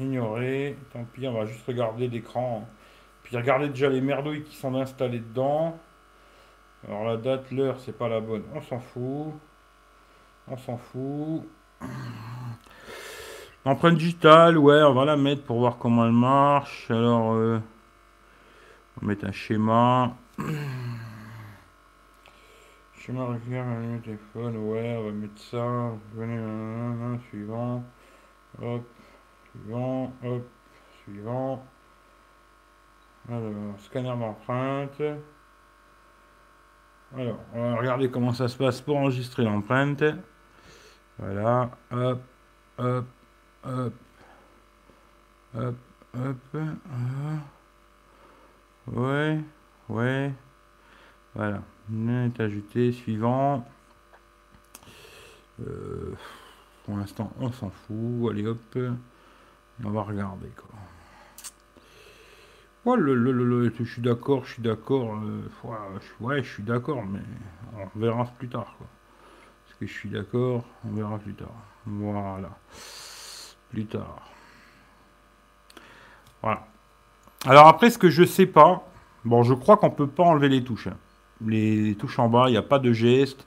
[0.00, 0.76] ignorer.
[0.92, 2.66] Tant pis, on va juste regarder l'écran
[3.22, 5.78] Puis regardez déjà les merdouilles qui sont installées dedans.
[6.88, 8.42] Alors la date, l'heure, c'est pas la bonne.
[8.54, 9.32] On s'en fout.
[10.48, 11.48] On s'en fout.
[13.64, 16.90] Empreinte digitale, ouais, on va la mettre pour voir comment elle marche.
[16.90, 17.60] Alors, euh,
[18.96, 20.14] on va mettre un schéma.
[22.94, 25.92] Schéma régulier, téléphone, ouais, on va mettre ça.
[26.14, 27.84] Venez, suivant.
[28.62, 28.82] Hop,
[29.50, 30.42] suivant, hop,
[31.02, 31.66] suivant.
[33.28, 35.02] Alors, scanner d'empreinte.
[37.16, 40.02] Alors, on va regarder comment ça se passe pour enregistrer l'empreinte.
[41.18, 42.20] Voilà, hop,
[42.78, 43.04] hop,
[43.64, 43.94] hop,
[45.54, 45.74] hop,
[46.14, 46.36] hop,
[48.88, 49.38] ouais,
[49.88, 50.32] ouais,
[51.34, 53.66] voilà, est ajouté, suivant.
[55.60, 56.14] Euh,
[56.84, 58.78] pour l'instant, on s'en fout, allez hop,
[59.84, 60.68] on va regarder quoi.
[62.86, 65.16] Oh, le, le, je suis d'accord, je suis d'accord.
[65.16, 65.48] Euh,
[66.20, 67.20] ouais, je suis d'accord, mais
[67.78, 68.74] on verra plus tard.
[68.76, 68.86] Quoi.
[69.66, 71.54] Est-ce que je suis d'accord On verra plus tard.
[71.86, 72.50] Voilà.
[73.70, 74.28] Plus tard.
[76.42, 76.66] Voilà.
[77.46, 78.86] Alors après, ce que je sais pas,
[79.24, 80.88] bon, je crois qu'on peut pas enlever les touches.
[80.88, 80.96] Hein.
[81.46, 83.46] Les, touches en bas, il n'y a pas de geste.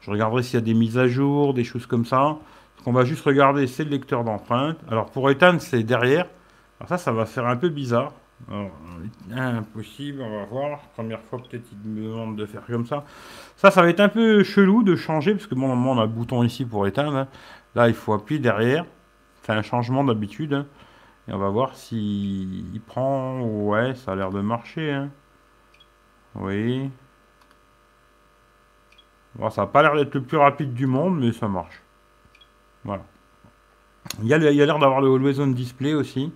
[0.00, 2.36] Je regarderai s'il y a des mises à jour, des choses comme ça.
[2.78, 4.78] Ce qu'on va juste regarder, c'est le lecteur d'empreintes.
[4.88, 6.26] Alors pour éteindre, c'est derrière.
[6.78, 8.12] Alors ça, ça va faire un peu bizarre.
[9.32, 10.78] Impossible, on va voir.
[10.94, 13.04] Première fois, peut-être il me demande de faire comme ça.
[13.56, 16.10] Ça, ça va être un peu chelou de changer, parce que bon, on a le
[16.10, 17.16] bouton ici pour éteindre.
[17.16, 17.28] Hein.
[17.74, 18.84] Là, il faut appuyer derrière.
[19.42, 20.64] C'est un changement d'habitude.
[21.28, 23.40] Et on va voir s'il il prend.
[23.42, 24.92] Ouais, ça a l'air de marcher.
[24.92, 25.10] Hein.
[26.34, 26.90] Oui.
[29.36, 31.82] Bon, ça n'a pas l'air d'être le plus rapide du monde, mais ça marche.
[32.84, 33.04] Voilà.
[34.22, 36.32] Il y a l'air d'avoir le Always On Display aussi.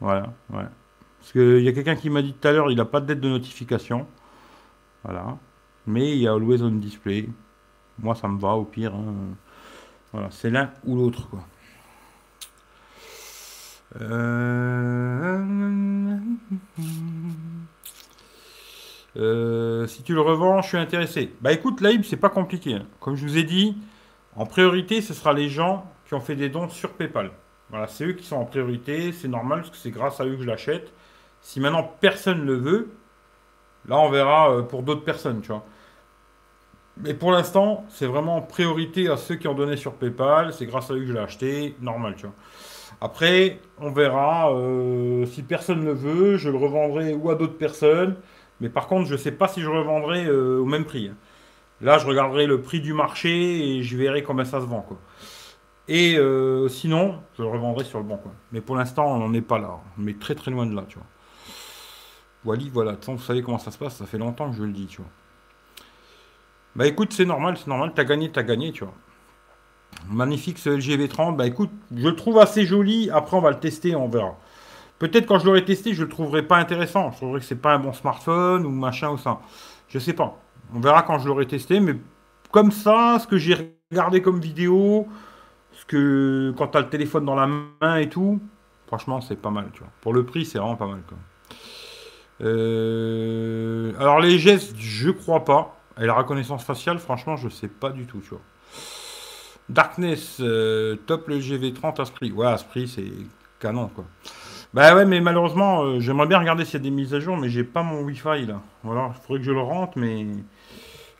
[0.00, 0.66] Voilà, ouais.
[1.18, 3.06] Parce qu'il y a quelqu'un qui m'a dit tout à l'heure, il n'a pas de
[3.06, 4.06] dette de notification.
[5.04, 5.38] Voilà.
[5.86, 7.28] Mais il y a Always on Display.
[7.98, 8.94] Moi, ça me va au pire.
[8.94, 9.14] Hein.
[10.12, 11.40] Voilà, c'est l'un ou l'autre, quoi.
[14.00, 15.38] Euh,
[19.16, 21.32] euh, si tu le revends, je suis intéressé.
[21.40, 22.74] Bah écoute, Laib, c'est pas compliqué.
[22.74, 22.86] Hein.
[23.00, 23.76] Comme je vous ai dit,
[24.36, 27.30] en priorité, ce sera les gens qui ont fait des dons sur PayPal.
[27.70, 30.36] Voilà, c'est eux qui sont en priorité, c'est normal parce que c'est grâce à eux
[30.36, 30.92] que je l'achète.
[31.40, 32.90] Si maintenant personne ne le veut,
[33.86, 35.64] là on verra euh, pour d'autres personnes, tu vois.
[36.96, 40.90] Mais pour l'instant, c'est vraiment priorité à ceux qui ont donné sur PayPal, c'est grâce
[40.90, 42.34] à eux que je l'ai acheté, normal, tu vois.
[43.00, 48.16] Après, on verra euh, si personne ne veut, je le revendrai ou à d'autres personnes.
[48.60, 51.08] Mais par contre, je ne sais pas si je revendrai euh, au même prix.
[51.08, 51.16] Hein.
[51.80, 54.84] Là, je regarderai le prix du marché et je verrai combien ça se vend.
[55.86, 58.32] Et euh, sinon, je le revendrai sur le bon coin.
[58.50, 59.78] Mais pour l'instant, on n'en est pas là.
[59.98, 61.06] On est très très loin de là, tu vois.
[62.44, 62.96] Wally, voilà.
[63.06, 63.96] vous savez comment ça se passe.
[63.96, 65.10] Ça fait longtemps que je le dis, tu vois.
[66.74, 67.92] Bah écoute, c'est normal, c'est normal.
[67.94, 68.94] T'as gagné, t'as gagné, tu vois.
[70.08, 71.36] Magnifique ce LG V30.
[71.36, 73.10] Bah écoute, je le trouve assez joli.
[73.10, 74.36] Après, on va le tester, on verra.
[74.98, 77.10] Peut-être quand je l'aurai testé, je le trouverai pas intéressant.
[77.12, 79.40] Je trouverai que c'est pas un bon smartphone ou machin ou ça.
[79.88, 80.38] Je sais pas.
[80.74, 81.80] On verra quand je l'aurai testé.
[81.80, 81.96] Mais
[82.50, 85.06] comme ça, ce que j'ai regardé comme vidéo,
[85.88, 88.40] que quand tu as le téléphone dans la main et tout,
[88.86, 89.90] franchement, c'est pas mal, tu vois.
[90.00, 91.00] Pour le prix, c'est vraiment pas mal.
[92.40, 95.74] Euh, alors, les gestes, je crois pas.
[96.00, 98.42] Et la reconnaissance faciale, franchement, je sais pas du tout, tu vois.
[99.68, 102.32] Darkness, euh, top le GV30 Asprit.
[102.32, 103.10] Ouais, Asprit, c'est
[103.60, 104.04] canon, quoi.
[104.74, 107.36] Bah ouais, mais malheureusement, euh, j'aimerais bien regarder s'il y a des mises à jour,
[107.36, 108.62] mais j'ai pas mon Wi-Fi, là.
[108.82, 110.26] Voilà, il faudrait que je le rentre, mais...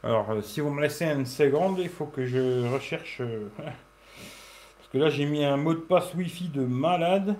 [0.03, 3.21] Alors, si vous me laissez une seconde, il faut que je recherche...
[3.59, 7.37] Parce que là, j'ai mis un mot de passe Wi-Fi de malade.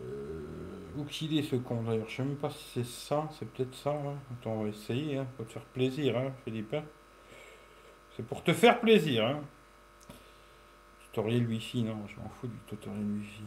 [0.00, 0.42] Euh,
[0.96, 3.28] où qu'il est ce con d'ailleurs Je sais même pas si c'est ça.
[3.38, 3.90] C'est peut-être ça.
[3.90, 4.14] Hein.
[4.32, 5.18] Attends, on va essayer.
[5.18, 5.26] Hein.
[5.36, 6.74] Pour te faire plaisir, hein, Philippe.
[8.18, 9.24] C'est pour te faire plaisir.
[9.24, 9.40] Hein.
[11.04, 13.44] Tutoriel Wi-Fi, non, je m'en fous du tutoriel Wi-Fi.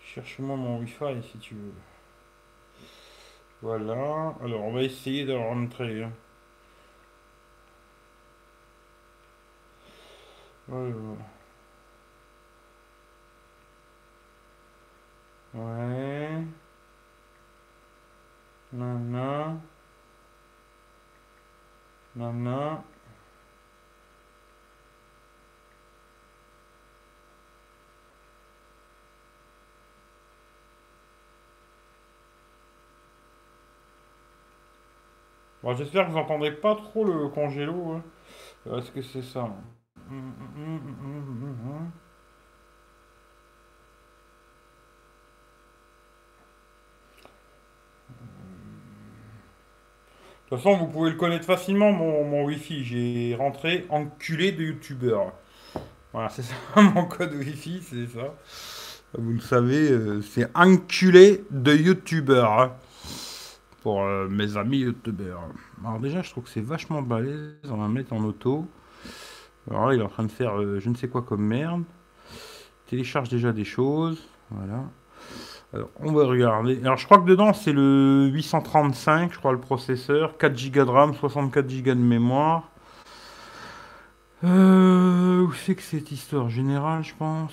[0.00, 1.74] Cherche-moi mon Wi-Fi si tu veux.
[3.60, 4.34] Voilà.
[4.42, 6.04] Alors, on va essayer de rentrer.
[6.04, 6.12] Hein.
[10.68, 10.94] Ouais.
[15.52, 16.44] Ouais.
[18.72, 19.60] Nana.
[22.16, 22.84] Nana.
[35.62, 37.92] Bon, j'espère que vous n'entendrez pas trop le congélo.
[37.92, 38.02] Hein.
[38.76, 39.48] Est-ce que c'est ça
[50.50, 52.84] De toute façon, vous pouvez le connaître facilement, mon, mon Wi-Fi.
[52.84, 55.32] J'ai rentré enculé de youtubeur.
[56.12, 56.42] Voilà, c'est
[56.74, 58.34] ça, mon code Wi-Fi, c'est ça.
[59.18, 62.60] Vous le savez, euh, c'est enculé de youtubeur.
[62.60, 62.72] Hein.
[63.96, 65.42] Euh, mes amis youtubeurs.
[65.84, 67.56] Alors déjà, je trouve que c'est vachement balèze.
[67.70, 68.66] On va mettre en auto.
[69.70, 71.84] Alors là, il est en train de faire euh, je ne sais quoi comme merde.
[72.86, 74.28] Télécharge déjà des choses.
[74.50, 74.84] Voilà.
[75.74, 76.80] Alors, on va regarder.
[76.82, 80.38] Alors, je crois que dedans, c'est le 835, je crois, le processeur.
[80.38, 82.70] 4 Go de RAM, 64 Go de mémoire.
[84.44, 87.52] Euh, où c'est que cette histoire générale, je pense?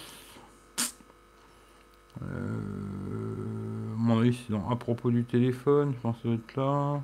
[3.97, 7.01] Mon avis, c'est à propos du téléphone, je pense que ça doit être là.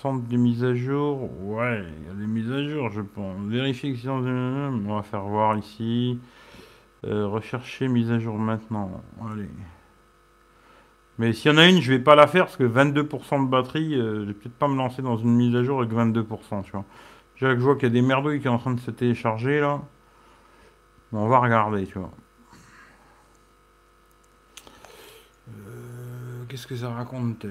[0.00, 1.28] Centre des mises à jour.
[1.42, 3.36] Ouais, il y a des mises à jour, je pense.
[3.46, 6.18] Vérifier que On va faire voir ici.
[7.04, 9.02] Euh, rechercher mise à jour maintenant.
[9.20, 9.48] Allez.
[11.18, 13.48] Mais s'il y en a une, je vais pas la faire parce que 22% de
[13.48, 16.62] batterie, euh, je vais peut-être pas me lancer dans une mise à jour avec 22%,
[16.62, 16.72] tu
[17.36, 19.82] je vois qu'il y a des merdouilles qui sont en train de se télécharger là.
[21.12, 22.12] on va regarder, tu vois.
[26.52, 27.46] Qu'est-ce que ça raconte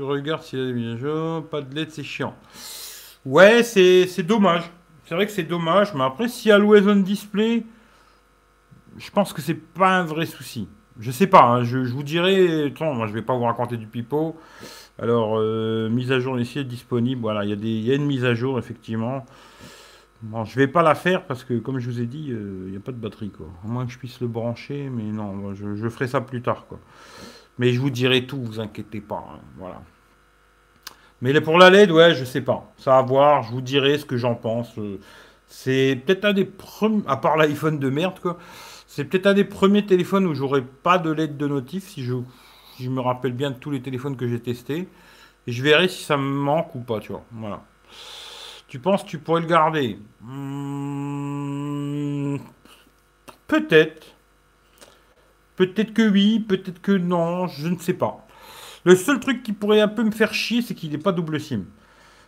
[0.00, 1.48] Regarde s'il y a des mises à jour.
[1.48, 2.36] Pas de LED, c'est chiant.
[3.24, 4.70] Ouais, c'est dommage.
[5.06, 7.64] C'est vrai que c'est dommage, mais après, si Always On Display,
[8.98, 10.68] je pense que c'est pas un vrai souci.
[11.00, 12.66] Je sais pas, hein, je, vous dirai.
[12.66, 14.38] Attends, moi je vais pas vous raconter du pipeau.
[15.00, 17.22] Alors, euh, mise à jour ici est disponible.
[17.22, 19.24] Voilà, il y, a y a une mise à jour, effectivement.
[20.24, 22.70] Bon, je vais pas la faire parce que, comme je vous ai dit, euh, il
[22.70, 23.46] n'y a pas de batterie, quoi.
[23.62, 26.80] À moins que je puisse le brancher, mais non, je, ferai ça plus tard, quoi.
[27.58, 29.22] Mais je vous dirai tout, vous inquiétez pas.
[29.34, 29.82] Hein, voilà.
[31.20, 32.72] Mais pour la LED, ouais, je sais pas.
[32.78, 34.78] Ça à voir, je vous dirai ce que j'en pense.
[34.78, 34.98] Euh,
[35.46, 38.38] c'est peut-être un des premiers, à part l'iPhone de merde, quoi.
[38.86, 42.14] C'est peut-être un des premiers téléphones où j'aurai pas de LED de notif, si je,
[42.80, 44.88] je me rappelle bien de tous les téléphones que j'ai testés.
[45.46, 47.24] Et je verrai si ça me manque ou pas, tu vois.
[47.30, 47.62] Voilà.
[48.74, 50.38] Tu penses que tu pourrais le garder hmm,
[53.46, 54.16] Peut-être.
[55.54, 58.26] Peut-être que oui, peut-être que non, je ne sais pas.
[58.82, 61.38] Le seul truc qui pourrait un peu me faire chier, c'est qu'il n'est pas double
[61.38, 61.66] SIM.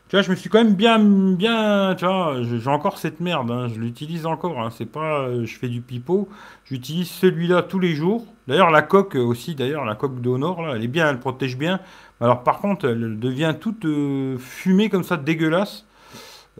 [0.08, 3.50] Tu vois, je me suis quand même bien, bien, tu vois, j'ai encore cette merde,
[3.50, 6.28] hein, je l'utilise encore, hein, c'est pas, euh, je fais du pipeau,
[6.64, 8.24] j'utilise celui-là tous les jours.
[8.46, 11.80] D'ailleurs, la coque aussi, d'ailleurs, la coque d'Honor, là, elle est bien, elle protège bien.
[12.20, 15.86] Alors, par contre, elle devient toute euh, fumée comme ça, dégueulasse.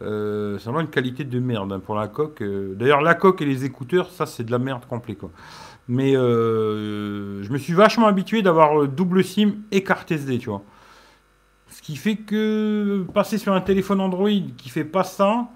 [0.02, 2.42] Euh, c'est vraiment une qualité de merde hein, pour la coque.
[2.42, 5.30] D'ailleurs, la coque et les écouteurs, ça, c'est de la merde complet, quoi.
[5.88, 10.50] Mais euh, je me suis vachement habitué d'avoir euh, double SIM et carte SD, tu
[10.50, 10.62] vois.
[11.70, 15.48] Ce qui fait que passer sur un téléphone Android qui fait pas ça,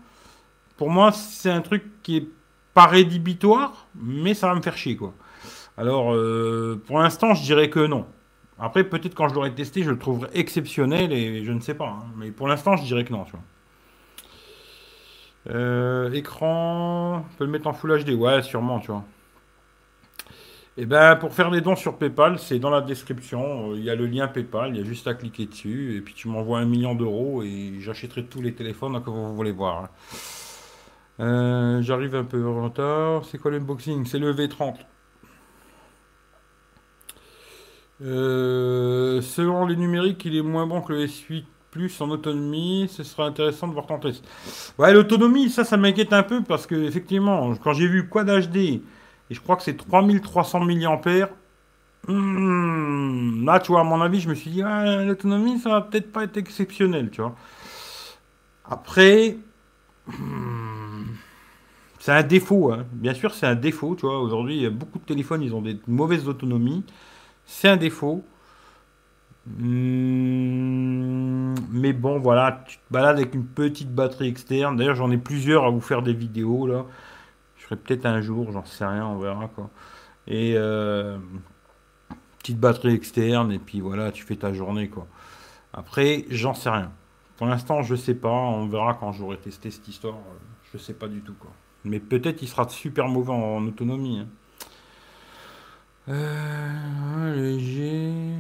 [0.77, 2.29] pour moi, c'est un truc qui est
[2.75, 5.15] pas rédhibitoire, mais ça va me faire chier, quoi.
[5.77, 8.07] Alors, euh, pour l'instant, je dirais que non.
[8.59, 11.89] Après, peut-être quand je l'aurai testé, je le trouverai exceptionnel et je ne sais pas.
[11.89, 12.05] Hein.
[12.17, 13.25] Mais pour l'instant, je dirais que non.
[16.13, 19.05] Écran, on peut le mettre en Full HD, ouais, sûrement, tu vois.
[20.83, 23.75] Eh ben, pour faire des dons sur PayPal, c'est dans la description.
[23.75, 25.97] Il y a le lien PayPal, il y a juste à cliquer dessus.
[25.97, 29.53] Et puis tu m'envoies un million d'euros et j'achèterai tous les téléphones que vous voulez
[29.53, 29.91] voir.
[31.21, 33.25] Euh, j'arrive un peu en retard.
[33.27, 34.07] C'est quoi l'unboxing?
[34.07, 34.77] C'est le V30.
[38.03, 42.89] Euh, selon les numériques, il est moins bon que le S8 Plus en autonomie.
[42.91, 44.25] Ce sera intéressant de voir ton test.
[44.79, 48.83] Ouais, l'autonomie, ça, ça m'inquiète un peu parce que effectivement, quand j'ai vu Quad HD
[49.31, 51.29] et je crois que c'est 3300 mAh.
[52.09, 56.11] Hmm, là, tu vois, à mon avis, je me suis dit, l'autonomie, ça va peut-être
[56.13, 57.37] pas être exceptionnel, tu vois.
[58.65, 59.37] Après,
[60.07, 61.05] hmm,
[61.99, 62.87] c'est un défaut, hein.
[62.93, 64.21] bien sûr, c'est un défaut, tu vois.
[64.21, 66.85] Aujourd'hui, beaucoup de téléphones, ils ont des mauvaises autonomies.
[67.47, 68.25] C'est un défaut.
[69.47, 70.85] Hmm,
[71.71, 74.77] mais bon, voilà, tu te balades avec une petite batterie externe.
[74.77, 76.87] D'ailleurs, j'en ai plusieurs à vous faire des vidéos, là
[77.77, 79.71] peut-être un jour, j'en sais rien, on verra quoi.
[80.27, 81.19] Et euh,
[82.39, 85.07] petite batterie externe, et puis voilà, tu fais ta journée quoi.
[85.73, 86.93] Après, j'en sais rien.
[87.37, 90.39] Pour l'instant, je sais pas, on verra quand j'aurai testé cette histoire, euh,
[90.73, 91.51] je sais pas du tout quoi.
[91.85, 94.21] Mais peut-être il sera super mauvais en, autonomie.
[94.21, 94.29] Hein.
[96.11, 97.59] Euh,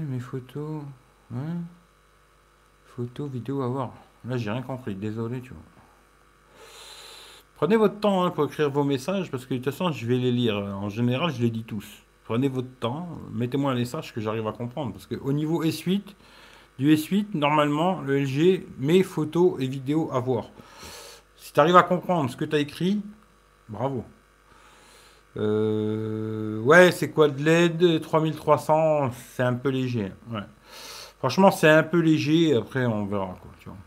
[0.08, 0.82] mes photos.
[2.96, 3.92] Photos, vidéos à voir.
[4.24, 5.62] Là, j'ai rien compris, désolé, tu vois.
[7.56, 10.16] Prenez votre temps hein, pour écrire vos messages parce que de toute façon, je vais
[10.16, 10.56] les lire.
[10.56, 11.86] En général, je les dis tous.
[12.24, 14.92] Prenez votre temps, mettez-moi un message que j'arrive à comprendre.
[14.92, 16.02] Parce qu'au niveau S8,
[16.78, 20.46] du S8, normalement, le LG met photos et vidéos à voir.
[21.36, 23.02] Si tu arrives à comprendre ce que tu as écrit,
[23.68, 24.04] bravo.
[25.36, 30.12] Euh, ouais, c'est quoi de LED 3300, c'est un peu léger.
[31.18, 32.56] Franchement, c'est un peu léger.
[32.56, 33.50] Après, on verra quoi.
[33.60, 33.78] Tu vois.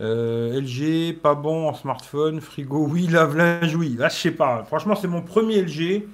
[0.00, 2.40] Euh, LG, pas bon en smartphone.
[2.40, 3.06] Frigo, oui.
[3.08, 3.96] Lave-linge, oui.
[3.98, 4.64] Là, je sais pas.
[4.64, 6.06] Franchement, c'est mon premier LG.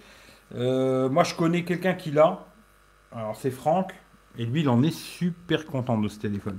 [0.55, 2.47] Euh, moi, je connais quelqu'un qui l'a.
[3.13, 3.93] Alors, c'est Franck.
[4.39, 6.59] Et lui, il en est super content de ce téléphone.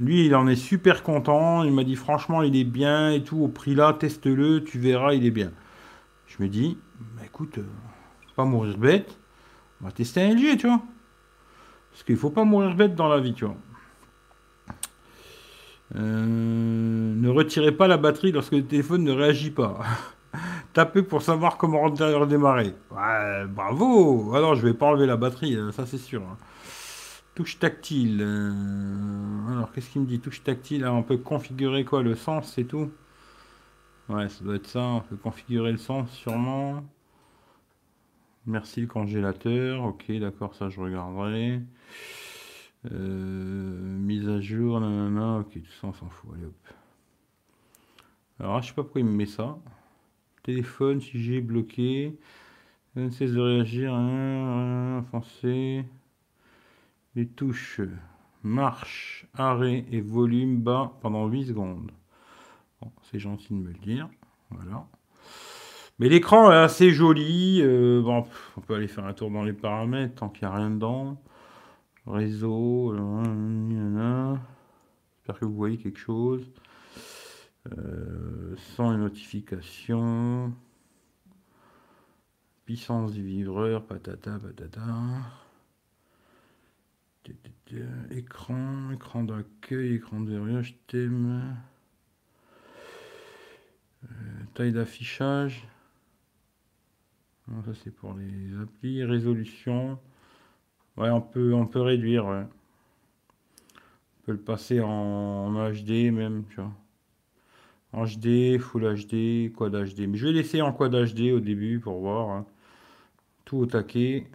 [0.00, 1.62] Lui, il en est super content.
[1.62, 3.38] Il m'a dit, franchement, il est bien et tout.
[3.38, 5.52] Au prix là, teste-le, tu verras, il est bien.
[6.26, 6.78] Je me dis,
[7.16, 7.66] bah, écoute, euh,
[8.34, 9.16] pas mourir bête.
[9.80, 10.82] On va tester un LG, tu vois.
[11.92, 13.56] Parce qu'il faut pas mourir bête dans la vie, tu vois.
[15.96, 19.78] Euh, ne retirez pas la batterie lorsque le téléphone ne réagit pas.
[20.72, 22.74] Tapez pour savoir comment redémarrer.
[22.90, 26.22] Ouais, bravo Alors, je vais pas enlever la batterie, euh, ça c'est sûr.
[26.22, 26.36] Hein.
[27.34, 28.20] Touche tactile.
[28.22, 30.20] Euh, alors, qu'est-ce qu'il me dit?
[30.20, 32.92] Touche tactile, on peut configurer quoi Le sens, c'est tout?
[34.08, 34.80] Ouais, ça doit être ça.
[34.80, 36.84] On peut configurer le sens, sûrement.
[38.46, 39.82] Merci le congélateur.
[39.82, 41.60] Ok, d'accord, ça je regarderai.
[42.92, 45.38] Euh, mise à jour, nanana.
[45.38, 46.30] Ok, tout ça on s'en fout.
[46.34, 46.68] Allez hop.
[48.38, 49.58] Alors, je sais pas pourquoi il me met ça.
[50.42, 52.16] Téléphone, si j'ai bloqué.
[52.96, 53.92] ne cesse de réagir.
[53.94, 55.84] Hein, français.
[57.16, 57.80] Les touches
[58.42, 61.90] marche, arrêt et volume bas pendant 8 secondes.
[63.10, 64.08] C'est gentil de me le dire.
[64.50, 64.86] Voilà.
[65.98, 67.60] Mais l'écran est assez joli.
[67.62, 68.02] Euh,
[68.56, 71.22] on peut aller faire un tour dans les paramètres tant qu'il n'y a rien dedans.
[72.06, 72.92] Réseau.
[72.92, 74.34] Euh,
[75.16, 76.50] J'espère que vous voyez quelque chose.
[77.78, 80.52] Euh, sans les notifications.
[82.64, 84.82] Puissance du vivreur, patata, patata.
[88.10, 91.56] Écran, écran d'accueil, écran de verrouillage, thème.
[94.54, 95.66] taille d'affichage.
[97.46, 99.04] Ça c'est pour les applis.
[99.04, 99.98] Résolution.
[100.96, 102.26] Ouais, on peut, on peut réduire.
[102.26, 102.46] On
[104.24, 106.72] peut le passer en, HD même, tu vois.
[107.92, 110.08] En HD, Full HD, Quad HD.
[110.08, 112.30] Mais je vais laisser en Quad HD au début pour voir.
[112.30, 112.46] Hein.
[113.44, 114.26] Tout au taquet.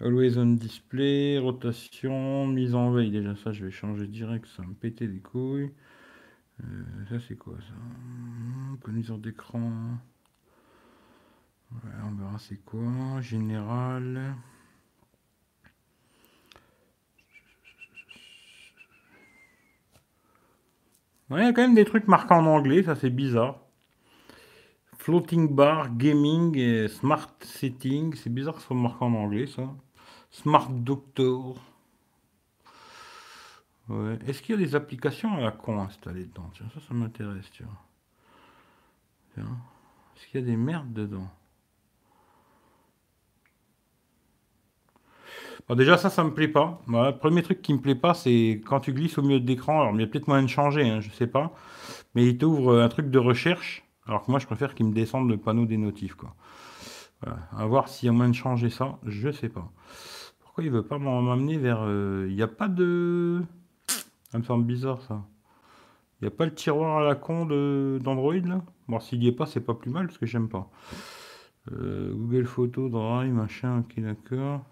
[0.00, 3.12] Always on display, rotation, mise en veille.
[3.12, 5.70] Déjà, ça, je vais changer direct, ça me péter les couilles.
[6.60, 6.64] Euh,
[7.08, 7.74] ça, c'est quoi ça?
[8.80, 9.70] Connaisseur d'écran.
[11.70, 13.20] on verra c'est quoi.
[13.20, 14.34] Général.
[21.30, 23.60] il y a quand même des trucs marqués en anglais, ça c'est bizarre.
[25.02, 28.14] Floating bar, gaming et smart setting.
[28.14, 29.68] C'est bizarre que ce soit marqué en anglais, ça.
[30.30, 31.56] Smart Doctor.
[33.88, 34.16] Ouais.
[34.28, 36.48] Est-ce qu'il y a des applications à la con installées dedans?
[36.54, 39.44] Tiens, ça, ça m'intéresse, tu vois.
[40.16, 41.28] Est-ce qu'il y a des merdes dedans?
[45.70, 46.80] Déjà, ça, ça me plaît pas.
[46.86, 49.80] le premier truc qui me plaît pas, c'est quand tu glisses au milieu de l'écran.
[49.80, 51.52] Alors, il y a peut-être moyen de changer, hein, je sais pas.
[52.14, 55.28] Mais il t'ouvre un truc de recherche alors que moi, je préfère qu'il me descende
[55.28, 56.34] le panneau des notifs, quoi.
[57.22, 57.38] Voilà.
[57.56, 59.70] À voir s'il y a moyen de changer ça, je sais pas.
[60.40, 61.82] Pourquoi il veut pas m'amener vers...
[61.82, 63.42] Euh, il n'y a pas de...
[64.30, 65.22] Ça me semble bizarre, ça.
[66.20, 68.62] Il n'y a pas le tiroir à la con d'Android, là?
[68.88, 70.68] Bon, s'il n'y est pas, c'est pas plus mal, parce que j'aime pas.
[71.70, 74.62] Euh, Google Photo, Drive, machin, ok, d'accord.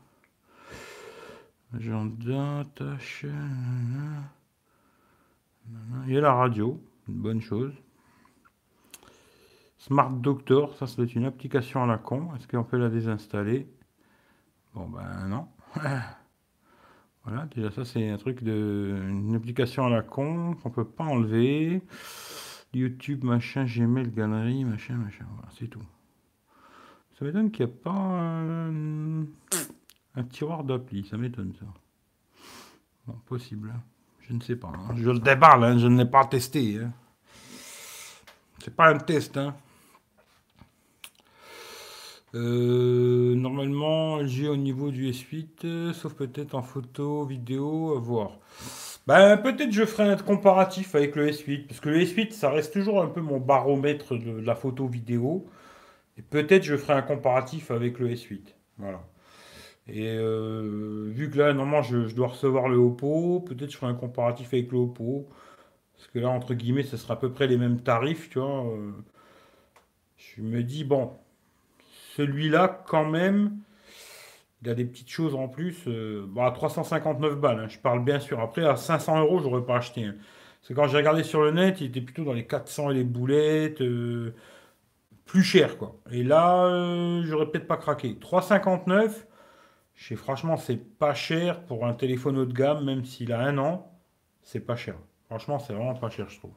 [1.74, 3.26] Agenda, tâche...
[6.06, 7.72] Il y a la radio, une bonne chose.
[9.80, 12.34] Smart Doctor, ça, c'est une application à la con.
[12.36, 13.66] Est-ce qu'on peut la désinstaller?
[14.74, 15.48] Bon, ben non.
[17.24, 18.94] voilà, déjà, ça, c'est un truc de.
[19.08, 21.80] Une application à la con qu'on peut pas enlever.
[22.74, 25.24] YouTube, machin, Gmail, galerie, machin, machin.
[25.32, 25.82] Voilà, c'est tout.
[27.18, 29.24] Ça m'étonne qu'il n'y a pas un,
[30.30, 31.06] tiroir d'appli.
[31.06, 31.64] Ça m'étonne, ça.
[33.06, 33.72] Bon, possible.
[34.20, 34.68] Je ne sais pas.
[34.68, 34.94] Hein.
[34.94, 35.78] Je le déballe, hein.
[35.78, 36.80] je ne l'ai pas testé.
[36.80, 36.92] Hein.
[38.62, 39.54] C'est pas un test, hein.
[42.34, 48.38] Euh, normalement, j'ai au niveau du S8, euh, sauf peut-être en photo, vidéo, à voir.
[49.06, 52.72] Ben, peut-être je ferai un comparatif avec le S8, parce que le S8, ça reste
[52.72, 55.46] toujours un peu mon baromètre de, la photo vidéo.
[56.18, 58.54] Et peut-être je ferai un comparatif avec le S8.
[58.78, 59.02] Voilà.
[59.88, 63.94] Et euh, vu que là, normalement, je, dois recevoir le Oppo, peut-être je ferai un
[63.94, 65.28] comparatif avec le Oppo.
[65.96, 68.64] Parce que là, entre guillemets, ce sera à peu près les mêmes tarifs, tu vois.
[70.16, 71.12] je me dis, bon,
[72.16, 73.58] celui-là, quand même,
[74.62, 75.84] Il a des petites choses en plus.
[75.86, 78.40] Euh, bon, à 359 balles, hein, je parle bien sûr.
[78.40, 80.04] Après, à 500 euros, j'aurais pas acheté.
[80.04, 80.14] Hein.
[80.62, 83.04] C'est quand j'ai regardé sur le net, il était plutôt dans les 400 et les
[83.04, 83.80] boulettes.
[83.80, 84.34] Euh,
[85.24, 85.96] plus cher, quoi.
[86.10, 88.16] Et là, euh, j'aurais peut-être pas craqué.
[88.18, 89.26] 359,
[89.94, 93.40] je sais, franchement, c'est pas cher pour un téléphone haut de gamme, même s'il a
[93.40, 93.92] un an.
[94.42, 94.96] C'est pas cher.
[95.28, 96.52] Franchement, c'est vraiment pas cher, je trouve.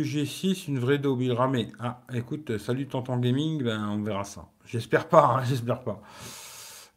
[0.00, 1.68] G6, une vraie Dobile ramée.
[1.78, 4.48] Ah, écoute, salut Tonton Gaming, ben on verra ça.
[4.64, 6.00] J'espère pas, hein, j'espère pas.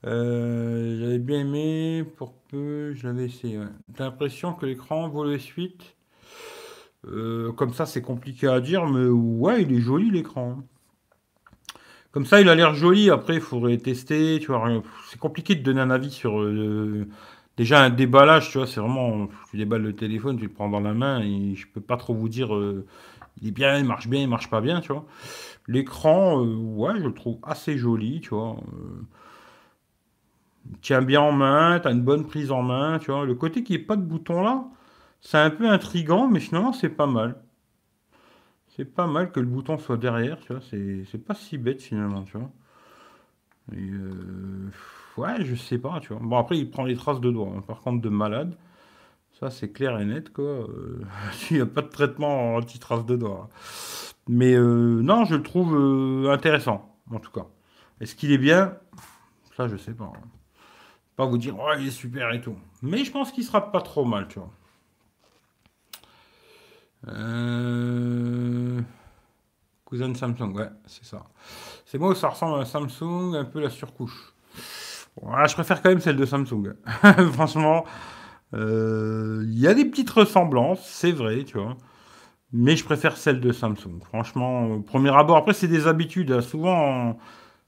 [0.06, 3.60] Euh, j'avais bien aimé, pour peu, je l'avais essayé.
[3.96, 5.96] T'as l'impression que l'écran vaut le suite?
[7.08, 10.64] Euh, Comme ça, c'est compliqué à dire, mais ouais, il est joli l'écran.
[12.12, 13.10] Comme ça, il a l'air joli.
[13.10, 14.39] Après, il faudrait tester.
[14.39, 16.39] Tu vois, c'est compliqué de donner un avis sur.
[16.39, 17.08] Euh,
[17.58, 19.28] déjà, un déballage, tu vois, c'est vraiment.
[19.51, 22.14] Tu déballes le téléphone, tu le prends dans la main et je peux pas trop
[22.14, 22.49] vous dire.
[23.41, 25.06] il est bien, il marche bien, il marche pas bien, tu vois.
[25.68, 28.58] L'écran, ouais, je le trouve assez joli, tu vois
[30.82, 33.26] tiens bien en main, tu as une bonne prise en main, tu vois.
[33.26, 34.66] Le côté qui n'est pas de bouton là,
[35.22, 37.41] c'est un peu intrigant, mais finalement c'est pas mal.
[38.68, 40.62] C'est pas mal que le bouton soit derrière, tu vois.
[40.62, 42.51] C'est pas si bête finalement, tu vois.
[43.74, 44.70] Euh,
[45.18, 46.22] ouais, je sais pas, tu vois.
[46.22, 47.51] Bon, après, il prend les traces de doigts.
[47.55, 47.61] Hein.
[47.61, 48.55] Par contre, de malade,
[49.39, 50.43] ça c'est clair et net, quoi.
[50.43, 51.01] Euh,
[51.51, 53.49] il n'y a pas de traitement anti-traces de doigts.
[54.28, 55.76] Mais euh, non, je le trouve
[56.28, 57.45] intéressant, en tout cas.
[58.01, 58.78] Est-ce qu'il est bien?
[59.55, 60.05] Ça, je sais pas.
[60.05, 60.28] Hein
[61.16, 62.57] pas vous dire, oh, il est super et tout.
[62.82, 64.51] Mais je pense qu'il sera pas trop mal, tu vois.
[67.07, 68.82] Euh...
[69.86, 71.24] Cousin Samsung, ouais, c'est ça.
[71.86, 74.34] C'est moi ça ressemble à Samsung, un peu la surcouche.
[75.22, 76.74] Je préfère quand même celle de Samsung.
[77.34, 77.86] Franchement,
[78.53, 81.78] euh, il y a des petites ressemblances, c'est vrai, tu vois.
[82.53, 83.99] Mais je préfère celle de Samsung.
[84.05, 86.32] Franchement, premier abord, après, c'est des habitudes.
[86.32, 86.41] Hein.
[86.41, 87.18] Souvent,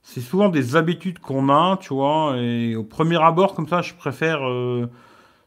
[0.02, 3.94] c'est souvent des habitudes qu'on a, tu vois, et au premier abord, comme ça, je
[3.94, 4.88] préfère, euh,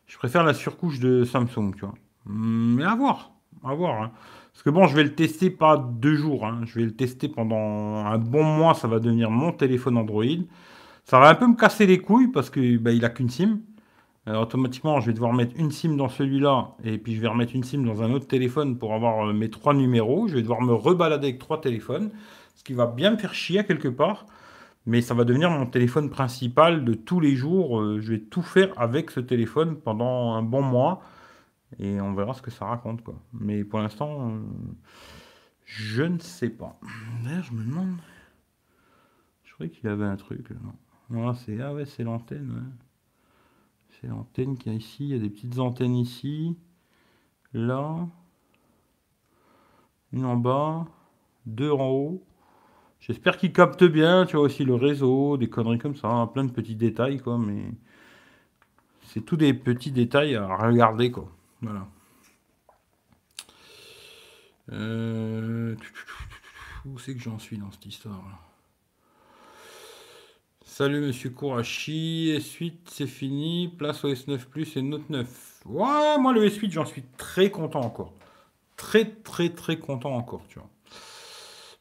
[0.05, 1.95] je préfère la surcouche de Samsung, tu vois.
[2.25, 3.31] Mais à voir,
[3.63, 4.03] à voir.
[4.03, 4.11] Hein.
[4.53, 6.61] Parce que bon, je vais le tester pas deux jours, hein.
[6.65, 10.25] je vais le tester pendant un bon mois, ça va devenir mon téléphone Android.
[11.11, 13.59] Ça va un peu me casser les couilles parce que bah, il a qu'une SIM.
[14.27, 17.65] automatiquement, je vais devoir mettre une SIM dans celui-là et puis je vais remettre une
[17.65, 20.29] SIM dans un autre téléphone pour avoir euh, mes trois numéros.
[20.29, 22.11] Je vais devoir me rebalader avec trois téléphones,
[22.55, 24.25] ce qui va bien me faire chier quelque part
[24.85, 27.81] mais ça va devenir mon téléphone principal de tous les jours.
[27.81, 31.01] Euh, je vais tout faire avec ce téléphone pendant un bon mois
[31.77, 33.01] et on verra ce que ça raconte.
[33.33, 34.39] Mais pour l'instant, euh,
[35.65, 36.79] je ne sais pas.
[37.25, 37.97] D'ailleurs, je me demande.
[39.43, 40.49] Je croyais qu'il avait un truc.
[40.51, 40.71] Non.
[41.35, 42.71] C'est ah ouais, c'est l'antenne.
[43.89, 45.03] C'est l'antenne qu'il y a ici.
[45.05, 46.57] Il y a des petites antennes ici,
[47.53, 48.07] là,
[50.13, 50.85] une en bas,
[51.45, 52.23] deux en haut.
[52.99, 56.43] J'espère qu'il capte bien, tu vois aussi le réseau, des conneries comme ça, hein, plein
[56.43, 57.63] de petits détails, quoi, mais
[59.07, 61.29] c'est tous des petits détails à regarder, quoi.
[61.61, 61.87] Voilà.
[64.71, 65.75] Euh,
[66.85, 68.50] où c'est que j'en suis dans cette histoire
[70.73, 75.27] Salut Monsieur Kourachi, S8 c'est fini, place au S9 Plus et Note 9.
[75.65, 78.13] Ouais, moi le S8 j'en suis très content encore.
[78.77, 80.69] Très très très content encore, tu vois.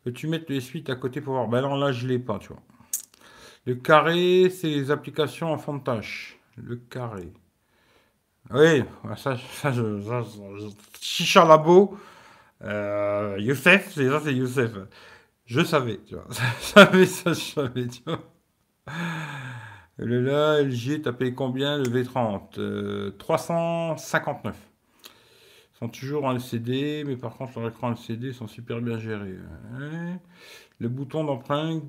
[0.03, 1.47] Peux-tu mettre les suites à côté pour voir?
[1.47, 2.61] Ben non, là, je l'ai pas, tu vois.
[3.65, 6.41] Le carré, c'est les applications en fond de tâche.
[6.57, 7.33] Le carré.
[8.51, 8.83] Oui,
[9.17, 10.25] ça, ça, je, ça,
[11.01, 11.97] Chicha Labo,
[12.63, 14.73] euh, Youssef, c'est ça, c'est Youssef.
[15.47, 16.27] Je savais, tu vois.
[16.61, 18.21] Je savais ça, je savais, tu vois.
[20.03, 24.57] Le là, LG, t'as payé combien le V30 euh, 359
[25.81, 29.37] sont toujours en LCD, mais par contre, leurs écrans LCD sont super bien gérés.
[30.79, 31.81] Le bouton d'emprunt,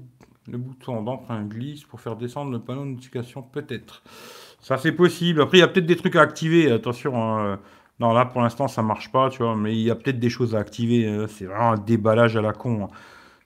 [0.47, 4.01] le bouton d'emprunt glisse pour faire descendre le panneau de notification, peut-être.
[4.61, 5.41] Ça, c'est possible.
[5.41, 6.71] Après, il y a peut-être des trucs à activer.
[6.71, 7.15] Attention.
[7.21, 7.59] Hein.
[7.99, 9.55] Non, là, pour l'instant, ça marche pas, tu vois.
[9.55, 11.07] Mais il y a peut-être des choses à activer.
[11.07, 11.25] Hein.
[11.27, 12.85] C'est vraiment un déballage à la con.
[12.85, 12.89] Hein.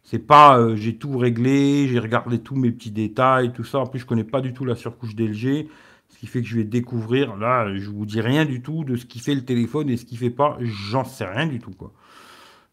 [0.06, 3.80] C'est pas, euh, j'ai tout réglé, j'ai regardé tous mes petits détails, tout ça.
[3.80, 5.68] En plus, je connais pas du tout la surcouche d'LG.
[6.10, 8.96] Ce qui fait que je vais découvrir, là, je vous dis rien du tout de
[8.98, 11.72] ce qui fait le téléphone et ce qui fait pas, j'en sais rien du tout,
[11.72, 11.92] quoi.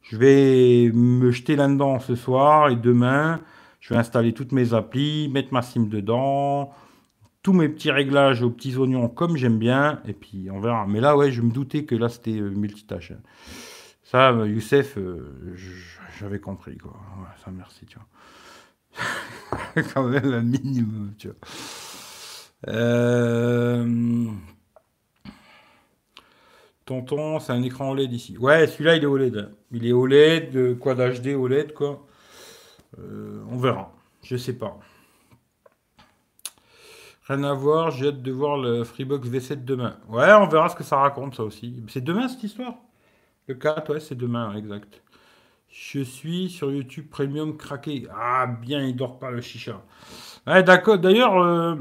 [0.03, 3.41] Je vais me jeter là-dedans ce soir et demain,
[3.81, 6.71] je vais installer toutes mes applis, mettre ma SIM dedans,
[7.43, 10.87] tous mes petits réglages aux petits oignons comme j'aime bien, et puis on verra.
[10.87, 13.15] Mais là, ouais, je me doutais que là, c'était euh, multitâche.
[14.13, 15.57] Ça, euh, Youssef, euh,
[16.21, 16.93] j'avais compris, quoi.
[17.43, 19.83] ça, merci, tu vois.
[19.95, 21.37] Quand même un minimum, tu vois.
[22.69, 24.27] Euh...
[26.85, 28.37] Tonton, c'est un écran OLED ici.
[28.37, 29.51] Ouais, celui-là, il est OLED.
[29.71, 32.07] Il est OLED, quoi d'HD OLED, quoi.
[32.99, 33.95] On verra.
[34.23, 34.79] Je sais pas.
[37.29, 39.97] Rien à voir, j'ai hâte de voir le Freebox V7 demain.
[40.11, 41.83] Ouais, on verra ce que ça raconte, ça aussi.
[41.89, 42.75] C'est demain cette histoire?
[43.49, 45.03] Le 4, ouais, c'est demain, exact.
[45.69, 48.07] Je suis sur YouTube Premium craqué.
[48.15, 49.83] Ah, bien, il dort pas le chicha.
[50.47, 50.99] Ouais, d'accord.
[50.99, 51.77] D'ailleurs, euh,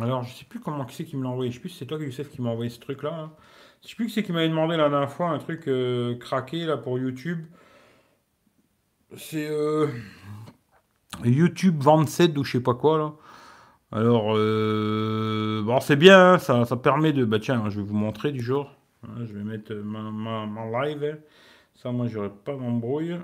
[0.00, 1.50] alors je sais plus comment qui c'est qui me l'a envoyé.
[1.50, 3.14] Je sais plus si c'est toi, Youssef, qui m'a envoyé ce truc-là.
[3.14, 3.32] Hein.
[3.82, 6.66] Je sais plus qui c'est qui m'avait demandé la dernière fois un truc euh, craqué
[6.66, 7.46] là pour YouTube.
[9.16, 9.86] C'est euh,
[11.24, 13.12] YouTube 27 ou je sais pas quoi là.
[13.92, 14.34] Alors,
[15.64, 17.24] bon, c'est bien, hein, ça, ça, permet de.
[17.24, 18.76] Bah tiens, je vais vous montrer du jour.
[19.08, 21.18] Hein, je vais mettre ma, ma live.
[21.74, 23.18] Ça, moi, j'aurais pas d'embrouille.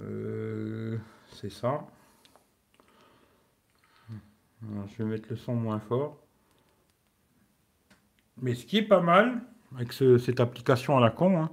[0.00, 0.96] Euh,
[1.32, 1.86] c'est ça.
[4.62, 6.18] je vais mettre le son moins fort.
[8.40, 9.42] Mais ce qui est pas mal
[9.76, 11.50] avec cette application à la con, hein,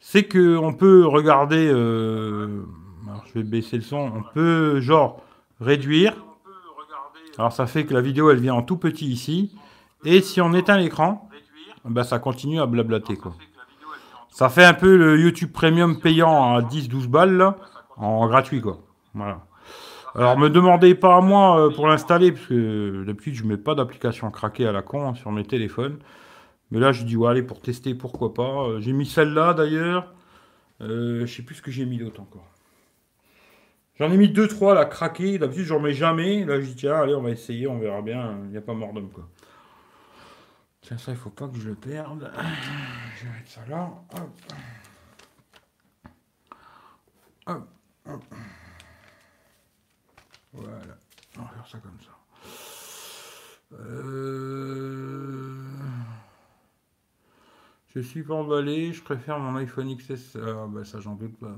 [0.00, 1.68] c'est qu'on peut regarder.
[1.70, 2.62] Euh,
[3.26, 3.98] je vais baisser le son.
[3.98, 5.22] On peut genre
[5.60, 6.14] réduire.
[7.38, 9.54] Alors ça fait que la vidéo elle vient en tout petit ici.
[10.04, 11.28] Et si on éteint l'écran,
[11.84, 13.16] bah, ça continue à blablater.
[13.16, 13.34] Quoi.
[14.30, 17.54] Ça fait un peu le YouTube Premium payant à 10-12 balles,
[17.96, 18.60] en gratuit.
[18.60, 18.78] quoi.
[19.14, 19.42] Voilà.
[20.14, 23.74] Alors, me demandez pas à moi euh, pour l'installer, parce que d'habitude, je mets pas
[23.74, 25.98] d'application craquée à la con hein, sur mes téléphones.
[26.70, 28.64] Mais là, je dis, ouais, allez, pour tester, pourquoi pas.
[28.64, 30.12] Euh, j'ai mis celle-là, d'ailleurs.
[30.82, 32.46] Euh, je sais plus ce que j'ai mis d'autre encore.
[33.98, 35.38] J'en ai mis 2-3 là, craqués.
[35.38, 36.44] D'habitude, j'en mets jamais.
[36.44, 38.36] Là, je dis, tiens, allez, on va essayer, on verra bien.
[38.44, 39.28] Il n'y a pas mort d'homme, quoi.
[40.82, 42.30] Tiens, ça, il faut pas que je le perde.
[43.16, 43.90] Je vais mettre ça là.
[44.14, 44.30] Hop.
[47.46, 47.68] Hop.
[48.06, 48.24] Hop.
[50.52, 50.98] Voilà.
[51.38, 52.10] On va faire ça comme ça.
[53.80, 55.62] Euh...
[57.94, 60.36] Je suis pas emballé, je préfère mon iPhone XS.
[60.36, 61.54] Ah bah ça j'en doute pas.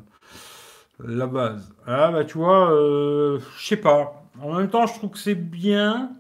[0.99, 1.75] La base.
[1.87, 4.25] Ah bah tu vois, euh, je sais pas.
[4.41, 6.11] En même temps, je trouve que c'est bien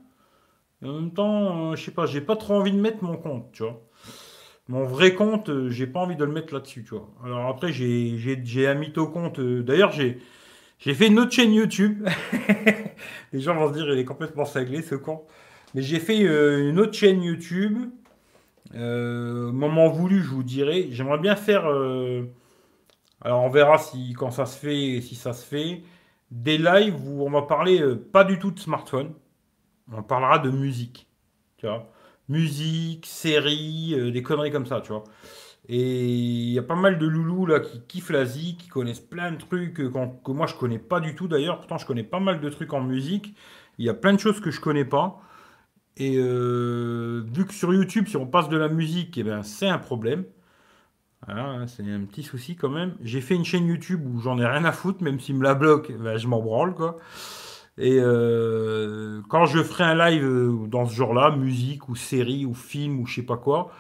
[0.88, 3.50] en même temps, euh, je sais pas, j'ai pas trop envie de mettre mon compte,
[3.52, 3.82] tu vois.
[4.68, 7.10] Mon vrai compte, euh, j'ai pas envie de le mettre là-dessus, tu vois.
[7.24, 9.38] Alors après, j'ai un mytho compte.
[9.38, 12.06] Euh, d'ailleurs, j'ai fait une autre chaîne YouTube.
[13.32, 15.22] Les gens vont se dire, il est complètement cinglé, ce con.
[15.74, 17.90] Mais j'ai fait une autre chaîne YouTube.
[18.72, 20.88] moment voulu, je vous dirai.
[20.92, 21.66] J'aimerais bien faire.
[23.20, 25.82] alors on verra si quand ça se fait, si ça se fait,
[26.30, 27.82] des lives où on va parler
[28.12, 29.12] pas du tout de smartphone
[29.92, 31.08] on parlera de musique.
[31.56, 31.90] Tu vois
[32.28, 35.04] Musique, série, euh, des conneries comme ça, tu vois.
[35.68, 39.00] Et il y a pas mal de loulous là qui kiffent la zik, qui connaissent
[39.00, 41.58] plein de trucs que, que moi je connais pas du tout d'ailleurs.
[41.58, 43.34] Pourtant, je connais pas mal de trucs en musique.
[43.78, 45.20] Il y a plein de choses que je connais pas.
[45.96, 49.68] Et euh, vu que sur YouTube, si on passe de la musique, eh ben, c'est
[49.68, 50.24] un problème.
[51.28, 52.96] Hein, c'est un petit souci quand même.
[53.02, 55.54] J'ai fait une chaîne YouTube où j'en ai rien à foutre, même s'il me la
[55.54, 56.96] bloque, ben, je m'en branle quoi.
[57.78, 62.54] Et euh, quand je ferai un live euh, dans ce genre-là, musique ou série ou
[62.54, 63.72] film ou je sais pas quoi,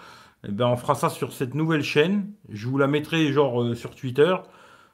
[0.46, 2.32] eh ben on fera ça sur cette nouvelle chaîne.
[2.48, 4.34] Je vous la mettrai genre euh, sur Twitter,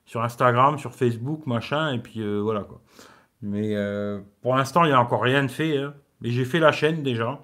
[0.04, 2.80] sur Instagram, sur Facebook, machin, et puis voilà quoi.
[3.42, 3.74] Mais
[4.42, 5.78] pour l'instant, il n'y a encore rien de fait.
[5.78, 5.94] Hein.
[6.20, 7.40] Mais j'ai fait la chaîne déjà.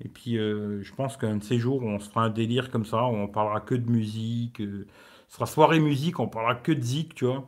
[0.00, 3.04] Et puis je pense qu'un de ces jours, on se fera un délire comme ça,
[3.04, 4.58] où on parlera que de musique.
[4.58, 4.86] ce
[5.28, 7.46] sera soirée musique, on parlera que de zik, tu vois.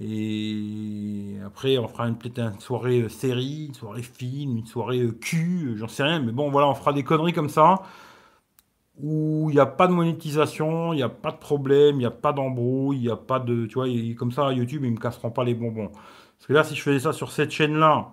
[0.00, 5.12] Et après, on fera peut-être une soirée euh, série, une soirée film, une soirée euh,
[5.12, 6.20] cul, euh, j'en sais rien.
[6.20, 7.82] Mais bon, voilà, on fera des conneries comme ça
[8.98, 12.06] où il n'y a pas de monétisation, il n'y a pas de problème, il n'y
[12.06, 13.66] a pas d'embrouille, il n'y a pas de.
[13.66, 15.88] Tu vois, comme ça, YouTube, ils ne me casseront pas les bonbons.
[15.88, 18.12] Parce que là, si je faisais ça sur cette chaîne-là,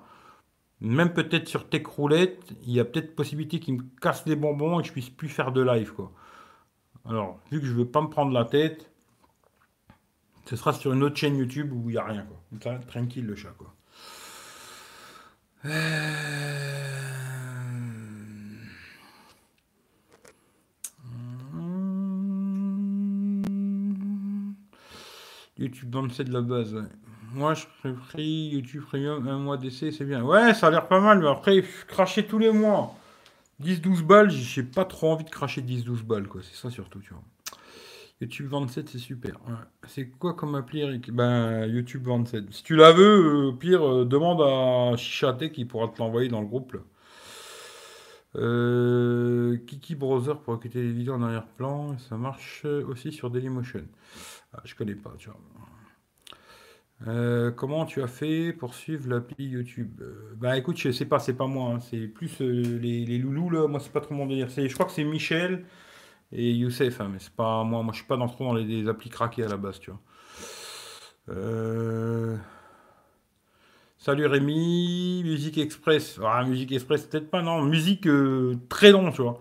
[0.82, 4.80] même peut-être sur Tech Roulette, il y a peut-être possibilité qu'ils me cassent les bonbons
[4.80, 6.11] et que je puisse plus faire de live, quoi.
[7.09, 8.92] Alors, vu que je ne veux pas me prendre la tête,
[10.45, 12.25] ce sera sur une autre chaîne YouTube où il n'y a rien,
[12.59, 12.79] quoi.
[12.87, 13.73] tranquille le chat, quoi.
[15.65, 16.33] Euh,
[25.57, 26.75] YouTube c'est de la base,
[27.33, 30.23] Moi, je pris YouTube Premium, un mois d'essai, c'est bien.
[30.23, 32.95] Ouais, ça a l'air pas mal, mais après, cracher tous les mois.
[33.61, 36.41] 10-12 balles, j'ai pas trop envie de cracher 10-12 balles, quoi.
[36.43, 37.23] C'est ça surtout, tu vois.
[38.22, 39.39] YouTube 27, c'est super.
[39.88, 41.11] C'est quoi comme appli, Eric?
[41.11, 42.53] Ben, YouTube 27.
[42.53, 46.41] Si tu la veux, euh, pire, euh, demande à Chichaté qui pourra te l'envoyer dans
[46.41, 46.78] le groupe.
[48.36, 51.97] Euh, Kiki Browser pour écouter les vidéos en arrière-plan.
[51.97, 53.86] Ça marche aussi sur Dailymotion.
[54.53, 55.14] Ah, je connais pas,
[57.57, 60.01] comment tu as fait pour suivre l'appli YouTube?
[60.38, 61.80] Bah écoute, je sais pas, c'est pas moi, hein.
[61.80, 63.68] c'est plus les, les, loulous là.
[63.68, 64.47] Moi, c'est pas trop mon délire.
[64.49, 65.66] Je crois que c'est Michel
[66.34, 68.88] et Youssef, hein, mais c'est pas moi, moi je suis pas dans, trop dans les,
[68.88, 69.99] applis craquées à la base, tu vois.
[71.29, 72.36] Euh,
[73.97, 76.19] salut Rémi, Musique Express.
[76.23, 77.61] Ah, Musique Express, peut-être pas, non.
[77.61, 79.39] Musique euh, très long, tu vois.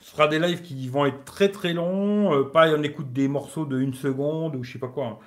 [0.00, 2.34] Ce sera des lives qui vont être très très longs.
[2.34, 5.20] Euh, pas on écoute des morceaux de une seconde ou je sais pas quoi.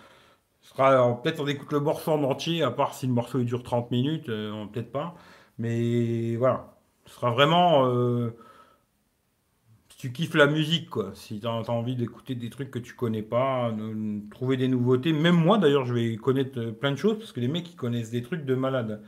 [0.62, 3.46] Ce sera peut-être on écoute le morceau en entier, à part si le morceau il
[3.46, 5.16] dure 30 minutes, peut-être pas.
[5.60, 6.76] Mais voilà.
[7.06, 7.86] Ce sera vraiment
[10.06, 11.14] tu kiffes la musique, quoi.
[11.16, 13.76] Si tu as, envie d'écouter des trucs que tu connais pas,
[14.30, 15.14] trouver des nouveautés.
[15.14, 17.76] Même moi, d'ailleurs, je vais connaître euh, plein de choses parce que les mecs, ils
[17.76, 19.02] connaissent des trucs de malade.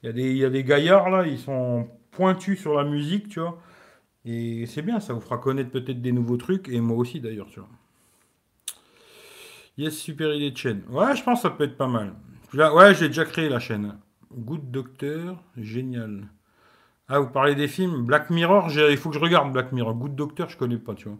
[0.00, 2.84] Il y, a des, il y a des gaillards, là, ils sont pointus sur la
[2.84, 3.60] musique, tu vois.
[4.24, 6.68] Et c'est bien, ça vous fera connaître peut-être des nouveaux trucs.
[6.68, 7.68] Et moi aussi, d'ailleurs, tu vois.
[9.76, 10.82] Yes, super idée de chaîne.
[10.88, 12.14] Ouais, je pense ça peut être pas mal.
[12.54, 13.98] Ouais, j'ai déjà créé la chaîne.
[14.32, 16.28] Good Doctor, génial.
[17.10, 19.94] Ah, vous parlez des films Black Mirror, il faut que je regarde Black Mirror.
[19.94, 21.16] Good Doctor, je connais pas, tu vois.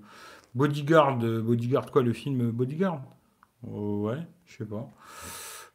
[0.55, 3.01] Bodyguard, euh, Bodyguard quoi, le film Bodyguard?
[3.67, 4.91] Oh, Ouais, je sais pas.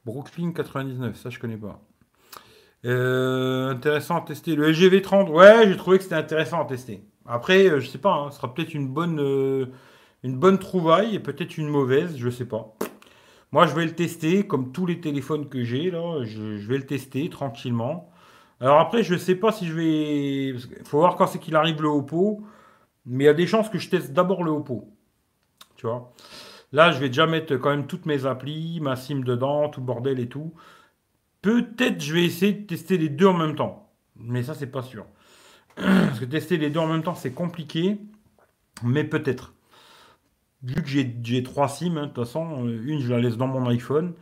[0.06, 1.82] Brooklyn 99, ça je connais pas.
[2.86, 4.56] Euh, intéressant à tester.
[4.56, 7.04] Le LGV 30, ouais, j'ai trouvé que c'était intéressant à tester.
[7.26, 9.80] Après, euh, je sais pas, hein, ce sera peut-être une bonne,
[10.60, 12.76] trouvaille et peut-être une mauvaise, je sais pas.
[13.52, 16.24] Moi, je vais le tester comme tous les téléphones que j'ai là.
[16.24, 18.13] je vais le tester tranquillement.
[18.64, 20.48] Alors après, je sais pas si je vais.
[20.52, 22.42] Il faut voir quand c'est qu'il arrive le Oppo.
[23.06, 24.90] Mais il y a des chances que je teste d'abord le Oppo.
[25.76, 26.14] Tu vois?
[26.72, 30.18] Là, je vais déjà mettre quand même toutes mes applis, ma SIM dedans, tout bordel
[30.22, 30.54] et tout.
[31.42, 33.92] Peut-être je vais essayer de tester les deux en même temps.
[34.16, 35.06] Mais ça, c'est pas sûr.
[35.76, 37.98] Parce que tester les deux en même temps, c'est compliqué.
[38.82, 39.56] Mais peut-être.
[40.62, 43.48] Vu que j'ai trois SIM, hein, de toute façon, euh, une, je la laisse dans
[43.48, 44.14] mon iPhone.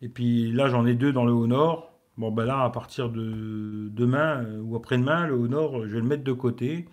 [0.00, 1.89] Et puis là, j'en ai deux dans le Honor.
[2.20, 6.06] Bon, ben là, à partir de demain euh, ou après-demain, le Honor, je vais le
[6.06, 6.86] mettre de côté.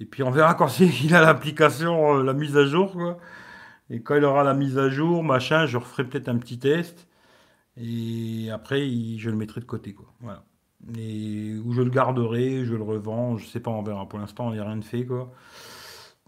[0.00, 3.18] Et puis on verra quand il a l'application, euh, la mise à jour, quoi.
[3.90, 7.08] Et quand il aura la mise à jour, machin, je referai peut-être un petit test.
[7.76, 8.80] Et après,
[9.18, 10.12] je le mettrai de côté, quoi.
[10.98, 14.08] Et où je le garderai, je le revends, je sais pas, on verra.
[14.08, 15.32] Pour l'instant, il n'y a rien de fait, quoi.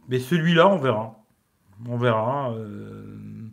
[0.08, 1.24] Mais celui-là, on verra.
[1.88, 2.52] On verra.
[2.52, 3.50] Euh,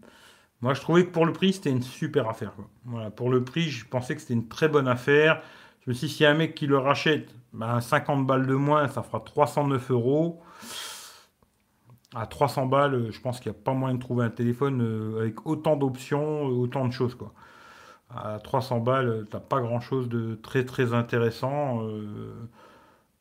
[0.61, 2.51] moi, je trouvais que pour le prix, c'était une super affaire.
[2.85, 5.41] Voilà, pour le prix, je pensais que c'était une très bonne affaire.
[5.81, 8.45] Je me suis dit, s'il y a un mec qui le rachète, ben, 50 balles
[8.45, 10.41] de moins, ça fera 309 euros.
[12.15, 15.21] À 300 balles, je pense qu'il n'y a pas moyen de trouver un téléphone euh,
[15.21, 17.15] avec autant d'options, euh, autant de choses.
[17.15, 17.31] Quoi.
[18.13, 21.83] À 300 balles, tu n'as pas grand-chose de très très intéressant.
[21.83, 22.33] Euh,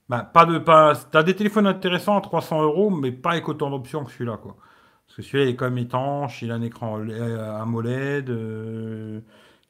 [0.09, 3.49] ben, pas de, pas, tu as des téléphones intéressants à 300 euros, mais pas avec
[3.49, 4.39] autant d'options que celui-là.
[4.39, 4.57] quoi.
[5.09, 9.21] Parce que celui-là est quand même étanche, il a un écran AMOLED, euh,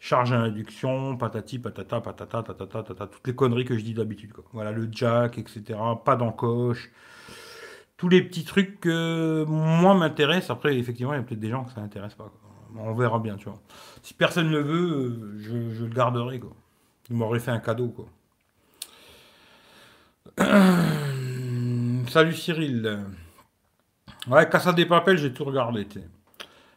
[0.00, 4.32] charge à induction, patati, patata, patata, patata, toutes les conneries que je dis d'habitude.
[4.52, 5.78] Voilà, le jack, etc.
[6.04, 6.90] Pas d'encoche.
[7.96, 10.50] Tous les petits trucs que moi m'intéressent.
[10.50, 12.32] Après, effectivement, il y a peut-être des gens que ça n'intéresse pas.
[12.76, 13.60] On verra bien, tu vois.
[14.02, 16.52] Si personne ne veut, euh, je, le garderai, quoi.
[17.10, 18.06] Il m'aurait fait un cadeau, quoi.
[22.08, 23.04] Salut Cyril.
[24.30, 25.86] Ouais, Casa des Papels, j'ai tout regardé.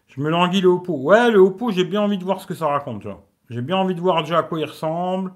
[0.08, 0.94] Je me languis le Oppo.
[0.94, 3.06] Ouais, le Oppo, j'ai bien envie de voir ce que ça raconte.
[3.50, 5.34] J'ai bien envie de voir déjà à quoi il ressemble.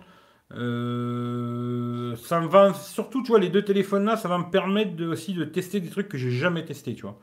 [0.54, 5.04] Euh, ça me va, surtout, tu vois, les deux téléphones là, ça va me permettre
[5.06, 7.20] aussi de tester des trucs que j'ai jamais testé, tu vois.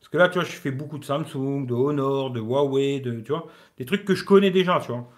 [0.00, 3.20] Parce que là, tu vois, je fais beaucoup de Samsung, de Honor, de Huawei, de,
[3.20, 3.46] tu vois,
[3.78, 5.10] des trucs que je connais déjà, tu vois.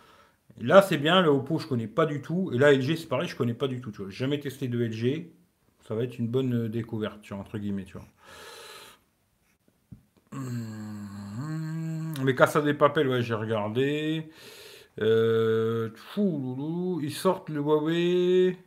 [0.61, 2.51] là, c'est bien, le Oppo, je connais pas du tout.
[2.55, 4.11] Et là, LG, c'est pareil, je connais pas du tout, tu vois.
[4.11, 5.33] Jamais testé de LG.
[5.89, 8.07] Ça va être une bonne découverte, tu vois, entre guillemets, tu vois.
[12.25, 14.31] Mais Casa des Papel, ouais, j'ai regardé.
[15.01, 18.59] Euh, fou, ils sortent le Huawei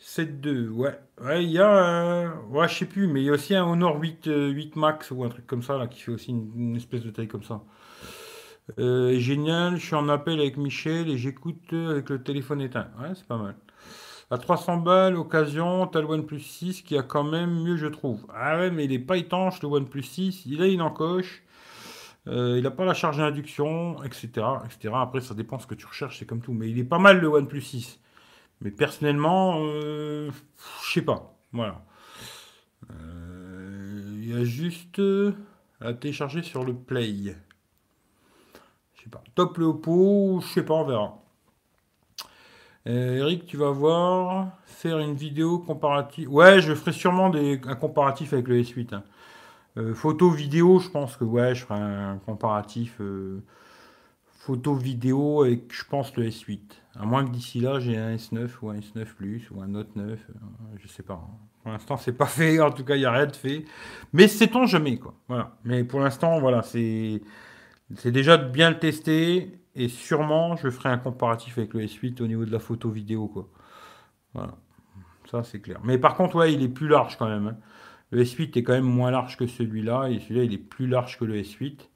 [0.00, 0.68] 7.2.
[0.68, 3.64] Ouais, ouais, il y a Ouais, je sais plus, mais il y a aussi un
[3.64, 6.76] Honor 8, 8 euh, Max ou un truc comme ça, là, qui fait aussi une,
[6.76, 7.62] espèce de taille comme ça.
[8.78, 12.88] Euh, génial, je suis en appel avec Michel et j'écoute avec le téléphone éteint.
[13.00, 13.56] Ouais, c'est pas mal.
[14.32, 18.24] À 300 balles, occasion, t'as le OnePlus 6 qui a quand même mieux, je trouve.
[18.32, 20.46] Ah ouais, mais il est pas étanche, le OnePlus 6.
[20.46, 21.42] Il a une encoche.
[22.28, 24.28] Euh, il n'a pas la charge d'induction, etc.,
[24.64, 24.94] etc.
[24.94, 26.52] Après, ça dépend ce que tu recherches, c'est comme tout.
[26.52, 27.98] Mais il est pas mal le OnePlus 6.
[28.60, 30.30] Mais personnellement, euh,
[30.84, 31.34] je sais pas.
[31.52, 31.82] Voilà.
[32.90, 35.02] Euh, il y a juste
[35.80, 37.34] à télécharger sur le Play.
[38.94, 39.24] Je sais pas.
[39.34, 41.20] Top le Oppo, je sais pas, on verra.
[42.86, 46.32] Euh, Eric, tu vas voir faire une vidéo comparative.
[46.32, 48.94] Ouais, je ferai sûrement des, un comparatif avec le S8.
[48.94, 49.02] Hein.
[49.76, 53.42] Euh, photo, vidéo, je pense que ouais, je ferai un comparatif euh,
[54.38, 56.60] photo, vidéo avec, je pense, le S8.
[56.98, 59.94] À moins que d'ici là, j'ai un S9 ou un S9 Plus ou un Note
[59.94, 60.18] 9.
[60.78, 61.14] je sais pas.
[61.14, 61.36] Hein.
[61.62, 62.60] Pour l'instant, c'est pas fait.
[62.60, 63.64] En tout cas, il n'y a rien de fait.
[64.14, 65.14] Mais sait-on jamais, quoi.
[65.28, 65.56] Voilà.
[65.64, 67.20] Mais pour l'instant, voilà, c'est.
[67.96, 72.22] C'est déjà de bien le tester et sûrement je ferai un comparatif avec le S8
[72.22, 73.48] au niveau de la photo vidéo, quoi.
[74.34, 74.54] Voilà.
[75.30, 75.80] Ça, c'est clair.
[75.84, 77.48] Mais par contre, ouais, il est plus large quand même.
[77.48, 77.56] Hein.
[78.10, 81.18] Le S8 est quand même moins large que celui-là, et celui-là, il est plus large
[81.18, 81.88] que le S8.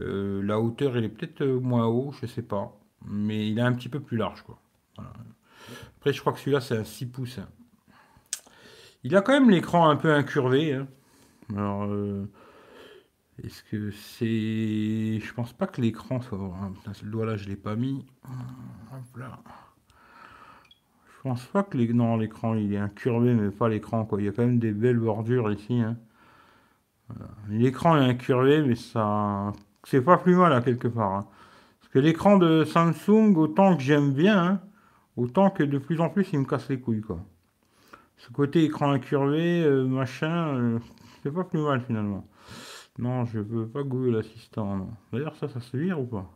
[0.00, 2.78] Euh, la hauteur, elle est peut-être euh, moins haut, je sais pas.
[3.04, 4.60] Mais il est un petit peu plus large, quoi.
[5.98, 7.38] Après, je crois que celui-là, c'est un 6 pouces.
[7.38, 7.48] Hein.
[9.02, 10.74] Il a quand même l'écran un peu incurvé.
[10.74, 10.86] Hein.
[11.54, 12.30] Alors, euh,
[13.44, 15.20] est-ce que c'est.
[15.20, 16.38] Je pense pas que l'écran soit.
[16.92, 18.06] ce doigt-là, je l'ai pas mis.
[18.24, 19.38] Hop là.
[21.16, 21.92] Je pense pas que les...
[21.92, 24.20] non, l'écran il est incurvé, mais pas l'écran quoi.
[24.20, 25.80] Il y a quand même des belles bordures ici.
[25.80, 25.96] Hein.
[27.48, 29.52] L'écran est incurvé, mais ça,
[29.84, 31.12] c'est pas plus mal à quelque part.
[31.12, 31.26] Hein.
[31.80, 34.60] Parce que l'écran de Samsung, autant que j'aime bien, hein,
[35.16, 37.20] autant que de plus en plus il me casse les couilles quoi.
[38.16, 40.78] Ce côté écran incurvé, euh, machin, euh,
[41.22, 42.26] c'est pas plus mal finalement.
[42.98, 44.88] Non, je veux pas Google l'assistant.
[45.12, 46.30] D'ailleurs, ça, ça se vire ou pas?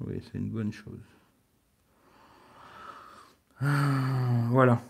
[0.00, 1.00] Oui, c'est une bonne chose.
[3.60, 4.80] Ah, voilà.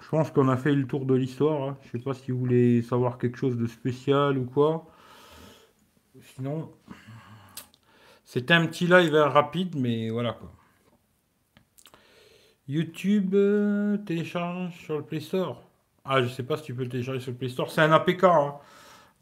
[0.00, 1.68] Je pense qu'on a fait le tour de l'histoire.
[1.68, 1.76] Hein.
[1.82, 4.86] Je sais pas si vous voulez savoir quelque chose de spécial ou quoi.
[6.34, 6.70] Sinon,
[8.24, 10.50] c'était un petit live rapide, mais voilà quoi.
[12.66, 15.62] YouTube euh, télécharge sur le Play Store.
[16.04, 17.70] Ah, je sais pas si tu peux le télécharger sur le Play Store.
[17.70, 18.24] C'est un APK.
[18.24, 18.54] Hein.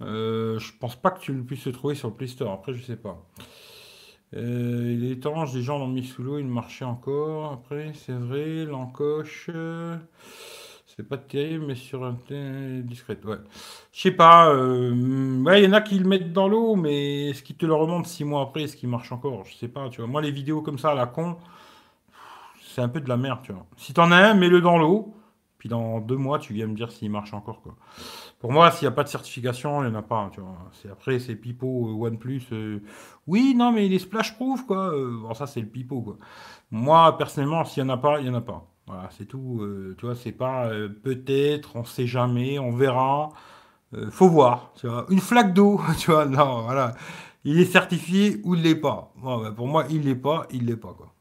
[0.00, 2.52] Euh, je pense pas que tu puisses le trouver sur le Play Store.
[2.52, 3.24] Après, je sais pas.
[4.34, 7.52] Euh, il est étrange, les gens l'ont mis sous l'eau, il marchait encore.
[7.52, 9.50] Après, c'est vrai, l'encoche,
[10.98, 12.16] c'est pas terrible, mais sur un
[12.82, 13.18] discret.
[13.24, 13.36] Ouais.
[13.92, 14.52] Je sais pas.
[14.52, 14.92] Euh,
[15.56, 18.08] il y en a qui le mettent dans l'eau, mais est-ce qu'ils te le remontent
[18.08, 19.44] six mois après Est-ce qu'il marche encore?
[19.44, 19.88] Je sais pas.
[19.90, 21.36] Tu vois, moi, les vidéos comme ça la con,
[22.60, 23.40] c'est un peu de la merde.
[23.44, 23.64] Tu vois.
[23.76, 25.14] Si t'en as un, mets-le dans l'eau.
[25.58, 27.60] Puis dans deux mois, tu viens me dire s'il marche encore.
[27.62, 27.74] Quoi.
[28.38, 30.30] Pour moi, s'il n'y a pas de certification, il n'y en a pas.
[30.72, 32.42] C'est, après, c'est Pipo, euh, OnePlus.
[32.52, 32.80] Euh,
[33.26, 34.66] oui, non, mais il est splash-proof.
[34.66, 34.94] Quoi.
[34.94, 36.00] Euh, bon, ça, c'est le Pipo.
[36.00, 36.16] Quoi.
[36.70, 38.68] Moi, personnellement, s'il n'y en a pas, il n'y en a pas.
[38.86, 39.60] Voilà, c'est tout.
[39.98, 40.70] tu vois, c'est pas
[41.02, 43.30] peut-être, on sait jamais, on verra.
[44.10, 44.72] faut voir.
[44.76, 45.04] Tu vois.
[45.10, 46.24] Une flaque d'eau, tu vois.
[46.24, 46.94] Non, voilà.
[47.44, 49.12] Il est certifié ou il l'est pas.
[49.22, 50.94] Ben, pour moi, il l'est pas, il l'est pas.
[50.94, 51.12] Quoi.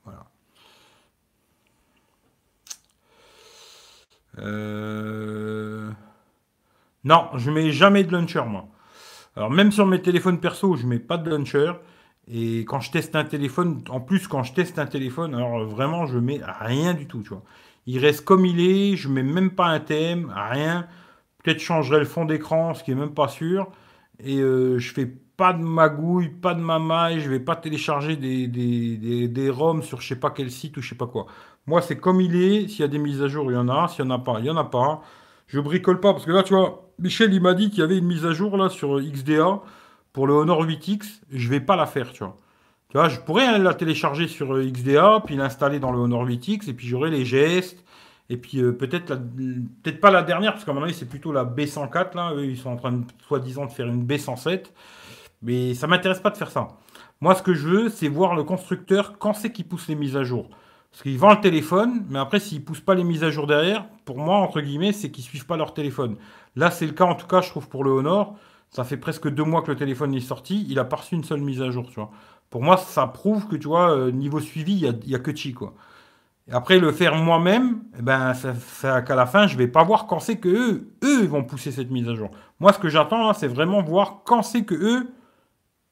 [4.39, 5.89] Euh...
[7.03, 8.67] Non, je mets jamais de launcher, moi.
[9.35, 11.71] Alors, même sur mes téléphones perso, je mets pas de launcher.
[12.27, 16.05] Et quand je teste un téléphone, en plus, quand je teste un téléphone, alors vraiment,
[16.05, 17.23] je mets rien du tout.
[17.85, 20.87] Il reste comme il est, je mets même pas un thème, rien.
[21.43, 23.71] Peut-être changerai le fond d'écran, ce qui est même pas sûr.
[24.19, 28.47] Et euh, je fais pas de magouille, pas de mamaille, je vais pas télécharger des,
[28.47, 31.27] des, des, ROM sur je sais pas quel site ou je sais pas quoi.
[31.67, 32.67] Moi, c'est comme il est.
[32.69, 33.87] S'il y a des mises à jour, il y en a.
[33.89, 35.01] S'il y en a pas, il y en a pas.
[35.47, 37.97] Je bricole pas parce que là, tu vois, Michel, il m'a dit qu'il y avait
[37.97, 39.61] une mise à jour là sur XDA
[40.13, 41.21] pour le Honor 8X.
[41.31, 42.37] Je vais pas la faire, tu vois.
[42.89, 46.69] Tu vois, je pourrais la télécharger sur euh, XDA, puis l'installer dans le Honor 8X,
[46.69, 47.83] et puis j'aurai les gestes,
[48.29, 49.07] et puis euh, peut-être
[49.83, 52.33] peut-être pas la dernière, parce qu'à mon avis, c'est plutôt la B104, là.
[52.41, 54.67] Ils sont en train, de, soi-disant, de faire une B107.
[55.41, 56.69] Mais ça m'intéresse pas de faire ça.
[57.19, 60.15] Moi, ce que je veux, c'est voir le constructeur quand c'est qu'il pousse les mises
[60.15, 60.49] à jour.
[60.97, 63.45] Parce qu'ils vendent le téléphone, mais après, s'ils ne poussent pas les mises à jour
[63.45, 66.15] derrière, pour moi, entre guillemets, c'est qu'ils ne suivent pas leur téléphone.
[66.55, 68.35] Là, c'est le cas, en tout cas, je trouve, pour le Honor.
[68.71, 70.65] Ça fait presque deux mois que le téléphone est sorti.
[70.67, 72.09] Il a pas reçu une seule mise à jour, tu vois.
[72.49, 75.53] Pour moi, ça prouve que, tu vois, euh, niveau suivi, il n'y a, que chi,
[75.53, 75.75] quoi.
[76.51, 78.33] Après, le faire moi-même, eh ben,
[78.81, 81.91] qu'à la fin, je vais pas voir quand c'est que eux, eux vont pousser cette
[81.91, 82.31] mise à jour.
[82.59, 85.13] Moi, ce que j'attends, c'est vraiment voir quand c'est que eux,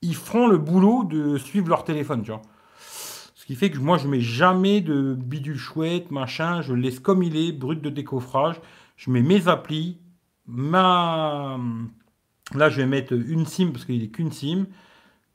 [0.01, 2.23] ils feront le boulot de suivre leur téléphone.
[3.45, 6.63] Ce qui fait que moi, je mets jamais de bidule chouette, machin.
[6.63, 8.59] Je le laisse comme il est, brut de décoffrage.
[8.97, 9.99] Je mets mes applis.
[10.47, 11.59] Ma...
[12.55, 14.65] Là, je vais mettre une SIM parce qu'il n'est qu'une SIM.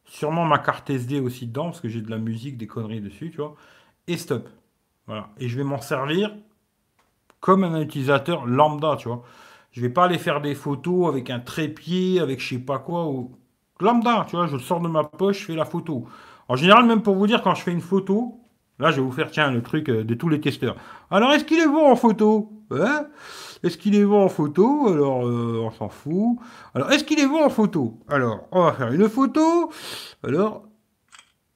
[0.06, 3.30] Sûrement ma carte SD aussi dedans parce que j'ai de la musique, des conneries dessus,
[3.30, 3.54] tu vois.
[4.08, 4.48] Et stop.
[5.06, 5.28] Voilà.
[5.38, 6.34] Et je vais m'en servir
[7.38, 9.22] comme un utilisateur lambda, tu vois.
[9.70, 13.06] Je vais pas aller faire des photos avec un trépied, avec je sais pas quoi.
[13.06, 13.36] Ou...
[13.78, 16.08] Lambda, tu vois, je sors de ma poche, je fais la photo.
[16.51, 18.40] En général, même pour vous dire, quand je fais une photo,
[18.80, 20.74] là, je vais vous faire, tiens, le truc euh, de tous les testeurs.
[21.09, 22.51] Alors, est-ce qu'il est bon en photo?
[22.72, 23.07] Hein?
[23.62, 24.88] Est-ce qu'il est bon en photo?
[24.88, 26.40] Alors, euh, on s'en fout.
[26.74, 28.01] Alors, est-ce qu'il est bon en photo?
[28.09, 29.70] Alors, on va faire une photo.
[30.24, 30.64] Alors,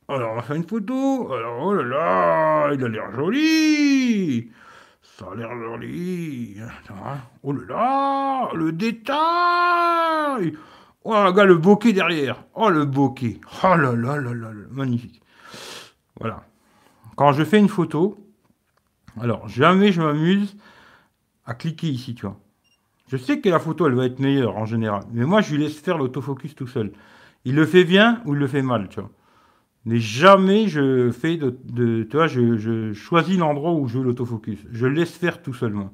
[0.06, 1.32] alors, on va faire une photo.
[1.32, 4.52] Alors, oh là là, il a l'air joli.
[5.02, 6.58] Ça a l'air joli.
[7.42, 10.52] Oh là là, le détail.
[11.04, 12.44] Oh, regarde le bokeh derrière.
[12.54, 13.40] Oh, le bokeh.
[13.62, 15.20] Oh là là là là, magnifique.
[16.18, 16.44] Voilà.
[17.16, 18.16] Quand je fais une photo,
[19.20, 20.56] alors jamais je m'amuse
[21.44, 22.38] à cliquer ici, tu vois.
[23.08, 25.02] Je sais que la photo, elle va être meilleure en général.
[25.12, 26.92] Mais moi, je lui laisse faire l'autofocus tout seul.
[27.44, 29.10] Il le fait bien ou il le fait mal, tu vois.
[29.84, 31.58] Mais jamais je fais de,
[32.04, 34.58] tu vois, je, choisis l'endroit où je veux l'autofocus.
[34.72, 35.92] Je le laisse faire tout seul, moi.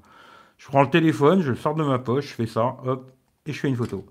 [0.58, 3.10] Je prends le téléphone, je le sors de ma poche, je fais ça, hop,
[3.46, 4.06] et je fais une photo.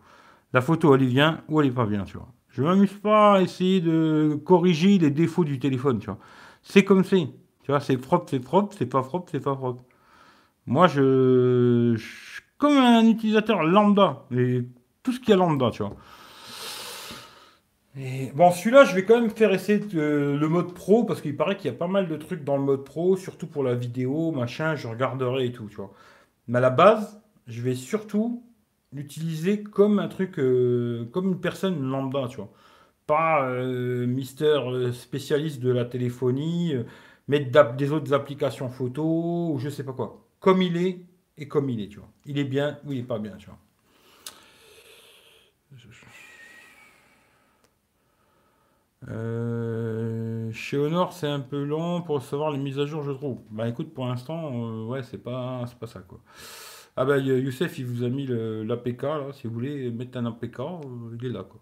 [0.53, 2.29] La photo, elle est bien ou elle est pas bien, tu vois.
[2.49, 6.19] Je m'amuse pas à essayer de corriger les défauts du téléphone, tu vois.
[6.63, 7.27] C'est comme c'est.
[7.63, 9.83] Tu vois, c'est propre, c'est propre, c'est pas propre, c'est pas propre.
[10.65, 14.63] Moi, je, je comme un utilisateur lambda, et
[15.01, 15.95] tout ce qui est lambda, tu vois.
[18.35, 21.71] Bon, celui-là, je vais quand même faire essayer le mode pro parce qu'il paraît qu'il
[21.71, 24.75] y a pas mal de trucs dans le mode pro, surtout pour la vidéo, machin,
[24.75, 25.91] je regarderai et tout, tu vois.
[26.47, 28.43] Mais à la base, je vais surtout
[28.93, 32.51] l'utiliser comme un truc, euh, comme une personne lambda, tu vois.
[33.07, 36.73] Pas euh, Mister euh, spécialiste de la téléphonie,
[37.27, 40.25] mettre des autres applications photo, ou je sais pas quoi.
[40.39, 41.01] Comme il est
[41.37, 42.09] et comme il est, tu vois.
[42.25, 43.59] Il est bien ou il est pas bien, tu vois.
[50.51, 53.39] chez Honor, c'est un peu long pour recevoir les mises à jour, je trouve.
[53.49, 56.19] Bah écoute, pour l'instant, ouais, c'est pas, pas ça, quoi.
[57.01, 60.59] Ah ben Youssef, il vous a mis l'APK, là, si vous voulez mettre un APK,
[60.59, 61.61] euh, il est là, quoi.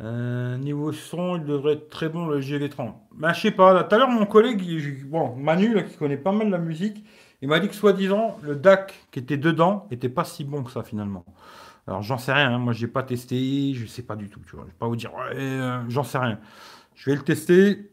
[0.00, 2.92] Euh, niveau son, il devrait être très bon le GV30.
[3.14, 6.32] Ben, je sais pas, tout à l'heure, mon collègue, bon, Manu, là, qui connaît pas
[6.32, 7.04] mal la musique,
[7.40, 10.72] il m'a dit que soi-disant, le DAC qui était dedans était pas si bon que
[10.72, 11.24] ça, finalement.
[11.86, 12.58] Alors, j'en sais rien, hein.
[12.58, 14.64] moi, j'ai pas testé, je sais pas du tout, tu vois.
[14.64, 16.40] Je vais pas vous dire, ouais, euh, j'en sais rien.
[16.96, 17.92] Je vais le tester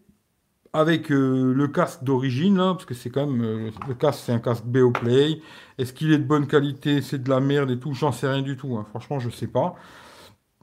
[0.73, 4.39] avec euh, le casque d'origine, parce que c'est quand même, euh, le casque c'est un
[4.39, 5.39] casque Beoplay.
[5.77, 8.41] Est-ce qu'il est de bonne qualité, c'est de la merde et tout, j'en sais rien
[8.41, 8.75] du tout.
[8.77, 8.85] Hein.
[8.89, 9.75] Franchement, je sais pas.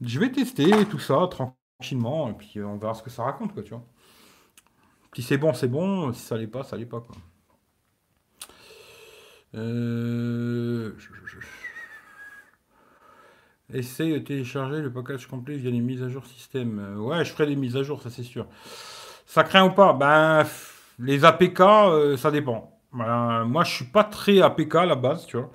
[0.01, 3.53] Je vais tester tout ça tranquillement, et puis euh, on verra ce que ça raconte,
[3.53, 3.83] quoi, tu vois.
[5.15, 6.13] Si c'est bon, c'est bon.
[6.13, 7.15] Si ça l'est pas, ça l'est pas, quoi.
[13.73, 16.97] Essaye de télécharger le package complet via les mises à jour système.
[16.99, 18.47] ouais, je ferai des mises à jour, ça c'est sûr.
[19.31, 19.93] Ça craint ou pas?
[19.93, 20.45] Ben,
[20.99, 22.77] les APK, euh, ça dépend.
[22.91, 25.49] moi, je suis pas très APK à la base, tu vois.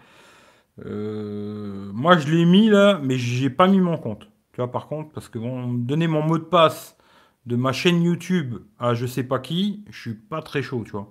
[0.86, 4.30] Euh, moi, je l'ai mis là, mais j'ai pas mis mon compte.
[4.54, 6.96] Tu vois, par contre, parce que bon, donner mon mot de passe
[7.44, 10.92] de ma chaîne YouTube à je sais pas qui, je suis pas très chaud, tu
[10.92, 11.10] vois.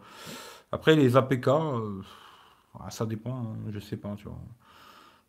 [0.72, 2.02] Après, les APK, euh,
[2.80, 4.40] ah, ça dépend, hein, je sais pas, tu vois.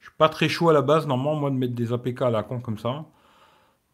[0.01, 2.31] Je suis pas très chaud à la base, normalement, moi, de mettre des APK à
[2.31, 3.05] la con comme ça.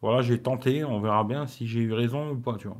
[0.01, 2.77] Voilà, j'ai tenté, on verra bien si j'ai eu raison ou pas, tu vois.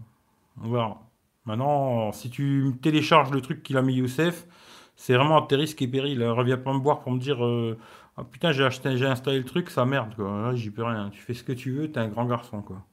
[0.58, 1.02] Verra.
[1.46, 4.48] Maintenant, si tu télécharges le truc qu'il a mis Youssef,
[4.96, 6.24] c'est vraiment à tes risques et périls.
[6.24, 7.78] Reviens pas me voir pour me dire euh,
[8.18, 10.54] ah, putain, j'ai acheté, j'ai installé le truc, ça merde quoi.
[10.56, 11.10] J'y peux rien.
[11.10, 12.86] Tu fais ce que tu veux, t'es un grand garçon quoi.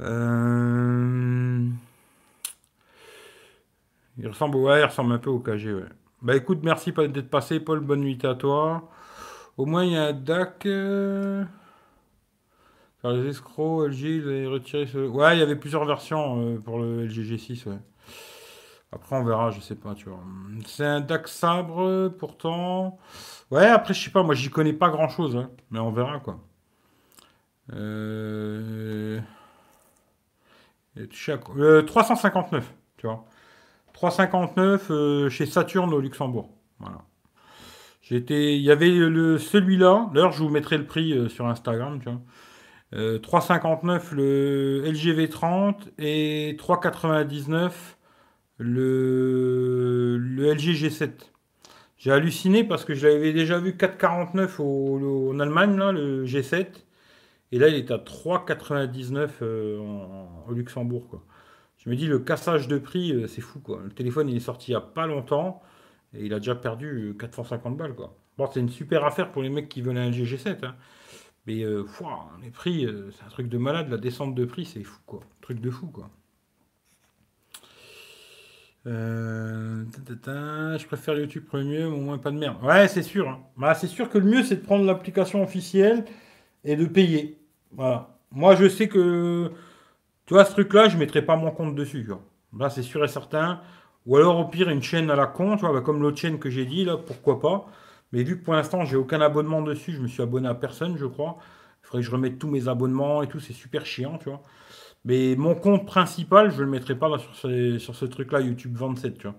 [0.00, 1.66] Euh,
[4.18, 5.84] il ressemble, ouais, il ressemble un peu au KG, ouais.
[6.22, 7.80] Bah écoute, merci d'être passé, Paul.
[7.80, 8.90] Bonne nuit à toi.
[9.56, 10.66] Au moins, il y a un DAC.
[10.66, 11.44] Euh,
[13.12, 14.98] les escrocs, LG, ils avaient retiré ce.
[14.98, 17.78] Ouais, il y avait plusieurs versions euh, pour le LG G6, ouais.
[18.92, 20.20] Après, on verra, je sais pas, tu vois.
[20.66, 22.98] C'est un DAC sabre, pourtant.
[23.50, 26.20] Ouais, après, je sais pas, moi, j'y connais pas grand chose, hein, mais on verra,
[26.20, 26.40] quoi.
[27.72, 29.20] Euh...
[31.08, 33.26] 359, euh, tu vois.
[33.92, 36.50] 359 euh, chez Saturne au Luxembourg.
[36.78, 37.02] Voilà.
[38.02, 40.10] J'étais, il y avait le celui-là.
[40.14, 42.20] D'ailleurs, je vous mettrai le prix sur Instagram, tu vois.
[42.92, 47.72] 3,59 euh, le LG V30 et 3,99
[48.58, 51.10] le, le LG G7.
[51.98, 56.66] J'ai halluciné parce que je l'avais déjà vu 4,49 au, en Allemagne, là, le G7.
[57.52, 59.78] Et là, il est à 3,99 euh,
[60.48, 61.08] au Luxembourg.
[61.08, 61.24] Quoi.
[61.78, 63.60] Je me dis, le cassage de prix, euh, c'est fou.
[63.60, 63.80] Quoi.
[63.84, 65.62] Le téléphone, il est sorti il n'y a pas longtemps
[66.14, 67.94] et il a déjà perdu 450 balles.
[68.38, 70.64] Bon, c'est une super affaire pour les mecs qui veulent un LG G7.
[70.64, 70.74] Hein.
[71.46, 71.84] Mais euh,
[72.42, 73.88] les prix, euh, c'est un truc de malade.
[73.88, 75.20] La descente de prix, c'est fou, quoi.
[75.40, 76.10] truc de fou, quoi.
[78.86, 82.62] Euh, je préfère YouTube Premium, au moins pas de merde.
[82.62, 83.28] Ouais, c'est sûr.
[83.28, 83.40] Hein.
[83.56, 86.04] Bah, c'est sûr que le mieux, c'est de prendre l'application officielle
[86.64, 87.40] et de payer.
[87.72, 88.16] Voilà.
[88.30, 89.50] Moi, je sais que,
[90.26, 92.08] tu vois, ce truc-là, je ne mettrai pas mon compte dessus.
[92.58, 93.60] Là, c'est sûr et certain.
[94.06, 96.38] Ou alors, au pire, une chaîne à la con, tu vois, bah, comme l'autre chaîne
[96.38, 97.66] que j'ai dit, là, pourquoi pas.
[98.12, 100.96] Mais vu que pour l'instant, j'ai aucun abonnement dessus, je me suis abonné à personne,
[100.96, 101.38] je crois.
[101.82, 104.42] Il faudrait que je remette tous mes abonnements et tout, c'est super chiant, tu vois.
[105.04, 108.76] Mais mon compte principal, je ne le mettrai pas sur ce, sur ce truc-là, YouTube
[108.76, 109.36] 27, tu vois.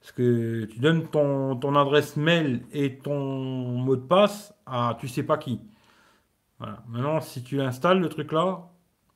[0.00, 5.06] Parce que tu donnes ton, ton, adresse mail et ton mot de passe à tu
[5.08, 5.60] sais pas qui.
[6.58, 6.82] Voilà.
[6.88, 8.70] Maintenant, si tu installes le truc là,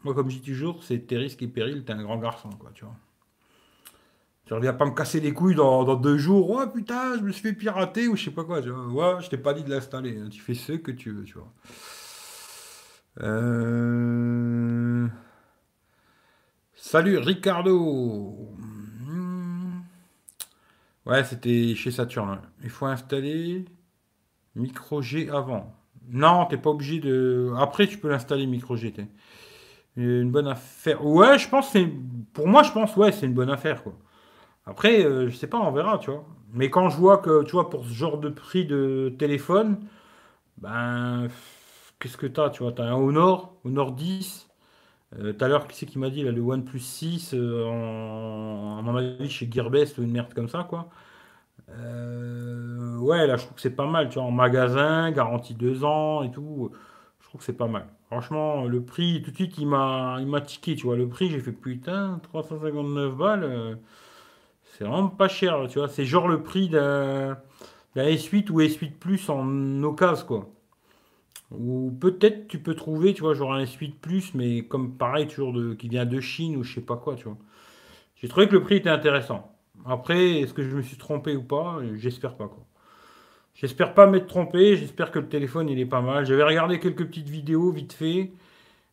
[0.05, 2.71] moi, comme je dis toujours, c'est tes risques et périls, t'es un grand garçon, quoi,
[2.75, 2.95] tu vois.
[4.47, 6.51] Tu reviens pas me casser les couilles dans, deux jours.
[6.51, 8.61] Oh putain, je me suis fait pirater ou je sais pas quoi.
[8.61, 10.19] Ouais, je t'ai pas dit de l'installer.
[10.19, 10.29] Hein.
[10.31, 11.53] Tu fais ce que tu veux, tu vois.
[13.23, 15.09] Euh...
[16.75, 18.55] Salut Ricardo.
[21.07, 22.41] Ouais, c'était chez Saturn.
[22.63, 23.65] Il faut installer
[24.55, 25.75] micro G avant.
[26.09, 27.53] Non, t'es pas obligé de.
[27.59, 28.95] Après, tu peux l'installer micro G.
[29.97, 31.05] Une bonne affaire.
[31.05, 31.89] Ouais, je pense c'est.
[32.33, 33.95] Pour moi, je pense ouais, c'est une bonne affaire quoi.
[34.67, 36.25] Après, euh, je sais pas, on verra, tu vois.
[36.53, 39.79] Mais quand je vois que, tu vois, pour ce genre de prix de téléphone,
[40.59, 41.29] ben,
[42.01, 44.49] qu'est-ce que t'as, tu vois, t'as un Honor, Honor 10.
[45.19, 48.79] Euh, tout à l'heure, qui c'est qui m'a dit, là, le OnePlus 6, euh, en,
[48.79, 50.89] à mon avis, chez Gearbest ou une merde comme ça, quoi.
[51.71, 55.85] Euh, ouais, là, je trouve que c'est pas mal, tu vois, en magasin, garantie 2
[55.85, 56.71] ans et tout.
[57.21, 57.87] Je trouve que c'est pas mal.
[58.07, 60.97] Franchement, le prix, tout de suite, il m'a, il m'a tiqué, tu vois.
[60.97, 63.79] Le prix, j'ai fait putain, 359 balles.
[64.77, 65.89] C'est vraiment pas cher, tu vois.
[65.89, 67.39] C'est genre le prix d'un
[67.97, 70.51] S8 ou S8 Plus en occasion, quoi.
[71.53, 75.53] Ou peut-être tu peux trouver, tu vois, genre un S8 Plus, mais comme pareil, toujours
[75.53, 77.39] de, qui vient de Chine ou je sais pas quoi, tu vois.
[78.17, 79.57] J'ai trouvé que le prix était intéressant.
[79.87, 81.79] Après, est-ce que je me suis trompé ou pas?
[81.95, 82.65] J'espère pas, quoi.
[83.55, 86.27] J'espère pas m'être trompé, j'espère que le téléphone il est pas mal.
[86.27, 88.33] J'avais regardé quelques petites vidéos vite fait.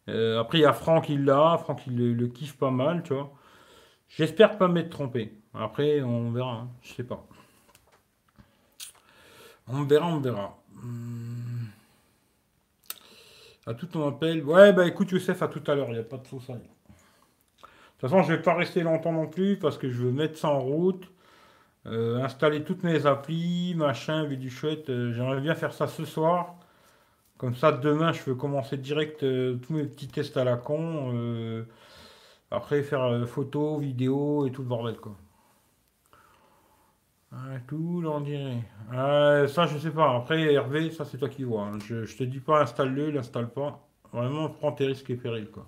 [0.09, 1.57] Euh, après, il y a Franck, il l'a.
[1.59, 3.33] Franck, il le, le, kiffe pas mal, tu vois.
[4.09, 5.33] J'espère pas m'être trompé.
[5.53, 6.53] Après, on verra.
[6.53, 6.69] Hein.
[6.81, 7.25] Je sais pas.
[9.67, 10.57] On verra, on verra.
[10.75, 11.67] Hmm.
[13.65, 14.43] À tout ton appel.
[14.43, 15.87] Ouais, bah écoute, Youssef, à tout à l'heure.
[15.89, 16.51] Il n'y a pas de souci.
[16.51, 20.37] De toute façon, je vais pas rester longtemps non plus parce que je veux mettre
[20.37, 21.07] ça en route.
[21.85, 24.89] Euh, installer toutes mes applis, machin, du chouette.
[24.89, 26.55] Euh, j'aimerais bien faire ça ce soir.
[27.37, 31.65] Comme ça, demain, je peux commencer direct euh, tous mes petits tests à la con.
[32.51, 35.15] après, faire photos, vidéos et tout le bordel, quoi.
[37.35, 38.63] Ah, tout dirait.
[38.91, 40.15] Ah, ça, je sais pas.
[40.15, 41.63] Après, Hervé, ça, c'est toi qui vois.
[41.63, 41.79] Hein.
[41.83, 43.87] Je, je te dis pas installe-le, l'installe pas.
[44.11, 45.67] Vraiment, prends tes risques et périls, quoi.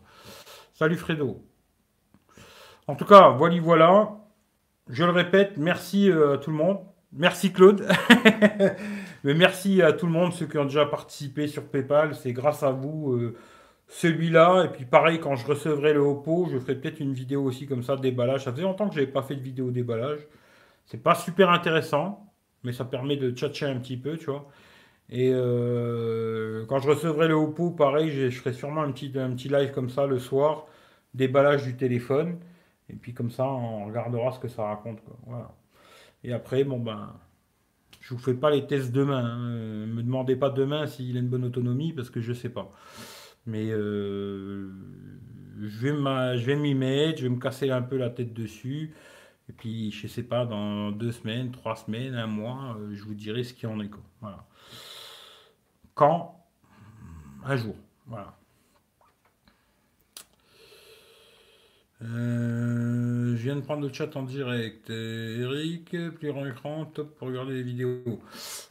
[0.75, 1.41] Salut Fredo.
[2.87, 4.11] En tout cas, voilà, voilà.
[4.89, 6.79] Je le répète, merci euh, à tout le monde.
[7.11, 7.87] Merci Claude.
[9.23, 12.13] Mais merci à tout le monde, ceux qui ont déjà participé sur PayPal.
[12.13, 13.13] C'est grâce à vous.
[13.13, 13.35] Euh,
[13.87, 17.65] celui-là, et puis pareil, quand je recevrai le Oppo, je ferai peut-être une vidéo aussi
[17.67, 18.43] comme ça, déballage.
[18.43, 20.19] Ça faisait longtemps que je n'avais pas fait de vidéo déballage.
[20.85, 22.33] C'est pas super intéressant,
[22.63, 24.47] mais ça permet de tchatcher un petit peu, tu vois.
[25.09, 29.49] Et euh, quand je recevrai le Oppo, pareil, je, ferai sûrement un petit, un petit
[29.49, 30.65] live comme ça le soir,
[31.13, 32.39] déballage du téléphone.
[32.89, 34.99] Et puis comme ça, on regardera ce que ça raconte.
[35.25, 35.51] Voilà.
[36.23, 37.13] Et après, bon ben,
[38.01, 39.23] je vous fais pas les tests demain.
[39.25, 39.85] Hein.
[39.87, 42.71] Me demandez pas demain s'il a une bonne autonomie parce que je sais pas.
[43.47, 44.69] Mais euh,
[45.59, 45.87] je
[46.45, 48.93] vais m'y mettre, je vais me casser un peu la tête dessus.
[49.49, 53.13] Et puis, je sais pas, dans deux semaines, trois semaines, un mois, euh, je vous
[53.13, 53.89] dirai ce qu'il en est.
[54.21, 54.45] Voilà.
[55.93, 56.43] Quand?
[57.43, 57.75] Un jour.
[58.07, 58.35] Voilà.
[62.01, 64.89] Euh, je viens de prendre le chat en direct.
[64.89, 68.01] Euh, Eric, plus grand écran, top pour regarder les vidéos.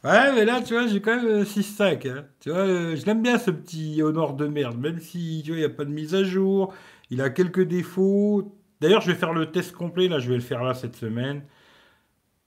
[0.03, 2.07] Ouais, mais là, tu vois, j'ai quand même 6-5.
[2.07, 2.25] Hein.
[2.41, 5.61] Tu vois, je l'aime bien ce petit Honor de merde, même si, tu vois, il
[5.61, 6.73] n'y a pas de mise à jour.
[7.09, 8.55] Il a quelques défauts.
[8.81, 11.43] D'ailleurs, je vais faire le test complet, là, je vais le faire là cette semaine.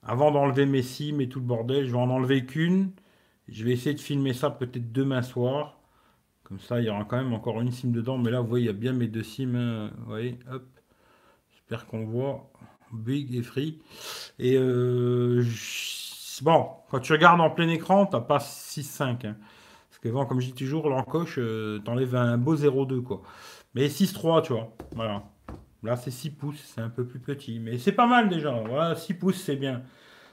[0.03, 2.91] Avant d'enlever mes sims et tout le bordel, je vais en enlever qu'une.
[3.47, 5.79] Je vais essayer de filmer ça peut-être demain soir.
[6.43, 8.17] Comme ça, il y aura quand même encore une sim dedans.
[8.17, 9.55] Mais là, vous voyez, il y a bien mes deux sims.
[9.55, 9.91] Hein.
[9.99, 10.65] Vous voyez, hop.
[11.51, 12.49] J'espère qu'on voit.
[12.91, 13.79] Big et free.
[14.39, 15.43] Et euh,
[16.41, 19.27] bon, quand tu regardes en plein écran, t'as pas 6.5.
[19.27, 19.35] Hein.
[19.89, 23.21] Parce que bon, comme je dis toujours, l'encoche, euh, t'enlèves un beau 0,2 quoi.
[23.75, 24.73] Mais 6.3, tu vois.
[24.95, 25.23] Voilà.
[25.83, 27.59] Là, c'est 6 pouces, c'est un peu plus petit.
[27.59, 28.51] Mais c'est pas mal déjà.
[28.67, 29.81] Voilà, 6 pouces, c'est bien.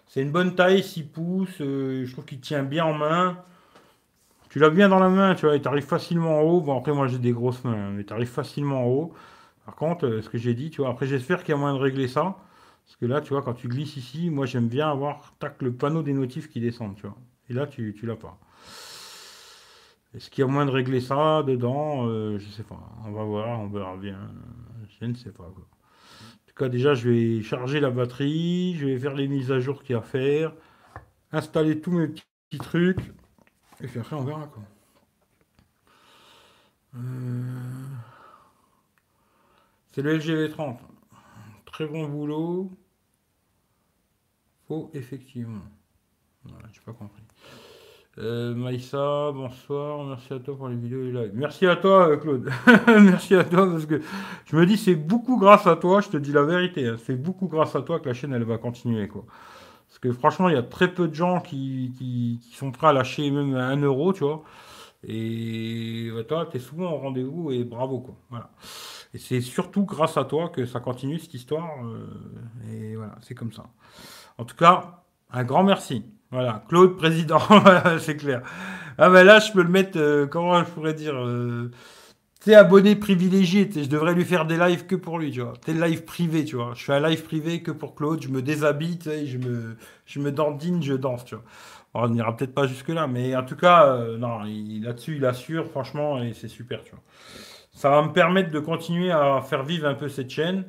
[0.09, 1.61] C'est une bonne taille, 6 pouces.
[1.61, 3.38] Euh, je trouve qu'il tient bien en main.
[4.51, 6.61] Tu l'as bien dans la main, tu vois, il t'arrive facilement en haut.
[6.61, 9.14] Bon, après, moi, j'ai des grosses mains, hein, mais tu arrives facilement en haut.
[9.66, 11.74] Par contre, euh, ce que j'ai dit, tu vois, après, j'espère qu'il y a moyen
[11.76, 12.36] de régler ça.
[12.86, 15.72] Parce que là, tu vois, quand tu glisses ici, moi, j'aime bien avoir, tac, le
[15.72, 17.16] panneau des notifs qui descend, tu vois.
[17.51, 18.38] Et là, tu, l'as pas.
[20.14, 22.07] Est-ce qu'il y a moyen de régler ça dedans?
[22.09, 22.78] Euh, Je sais pas.
[23.05, 24.18] On va voir, on verra bien.
[25.01, 25.51] Je ne sais pas.
[25.55, 25.64] Quoi.
[25.64, 29.61] En tout cas, déjà, je vais charger la batterie, je vais faire les mises à
[29.61, 30.55] jour qu'il y a à faire,
[31.32, 33.01] installer tous mes petits trucs,
[33.80, 34.47] et puis après, on verra.
[34.47, 34.62] Quoi.
[36.95, 37.01] Euh,
[39.93, 40.80] c'est le LGV 30.
[41.66, 42.70] Très bon boulot.
[44.66, 45.62] Faux, effectivement.
[46.45, 47.22] Voilà, j'ai pas compris.
[48.18, 51.32] Euh, Maïssa, bonsoir, merci à toi pour les vidéos et les lives.
[51.34, 52.50] Merci à toi, euh, Claude.
[52.86, 54.00] merci à toi parce que
[54.46, 56.96] je me dis c'est beaucoup grâce à toi, je te dis la vérité, hein.
[57.04, 59.26] c'est beaucoup grâce à toi que la chaîne elle va continuer quoi.
[59.86, 63.30] Parce que franchement, il y a très peu de gens qui, sont prêts à lâcher
[63.30, 64.42] même un euro, tu vois.
[65.04, 68.16] Et bah, toi, tu es souvent au rendez-vous et bravo, quoi.
[68.30, 68.50] Voilà.
[69.14, 71.84] Et c'est surtout grâce à toi que ça continue cette histoire.
[71.84, 72.06] euh,
[72.70, 73.66] et voilà, c'est comme ça.
[74.38, 76.04] En tout cas, un grand merci.
[76.31, 77.41] Voilà, Claude, président,
[78.01, 78.43] c'est clair.
[78.99, 81.70] Ah ben là, je peux le mettre, euh, comment je pourrais dire, euh,
[82.47, 85.55] sais, abonné privilégié, je devrais lui faire des lives que pour lui, tu vois.
[85.64, 86.72] T'es live privé, tu vois.
[86.74, 90.31] Je fais un live privé que pour Claude, je me déshabille, je me, je me
[90.31, 91.45] dandine, je danse, tu vois.
[91.95, 96.22] On n'ira peut-être pas jusque-là, mais en tout cas, euh, non, là-dessus, il assure, franchement,
[96.22, 97.03] et c'est super, tu vois.
[97.72, 100.64] Ça va me permettre de continuer à faire vivre un peu cette chaîne.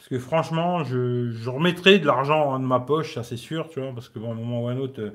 [0.00, 3.80] Parce que franchement, je, je remettrai de l'argent de ma poche, ça c'est sûr, tu
[3.80, 5.10] vois, parce que bon, un moment ou à un autre, euh,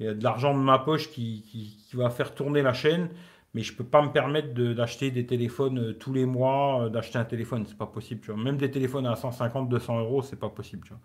[0.00, 3.10] il y a de l'argent de ma poche qui, va faire tourner la chaîne,
[3.54, 7.16] mais je peux pas me permettre d'acheter des téléphones euh, tous les mois, euh, d'acheter
[7.16, 8.42] un téléphone, c'est pas possible, tu vois.
[8.42, 11.00] Même des téléphones à 150, 200 euros, c'est pas possible, tu vois.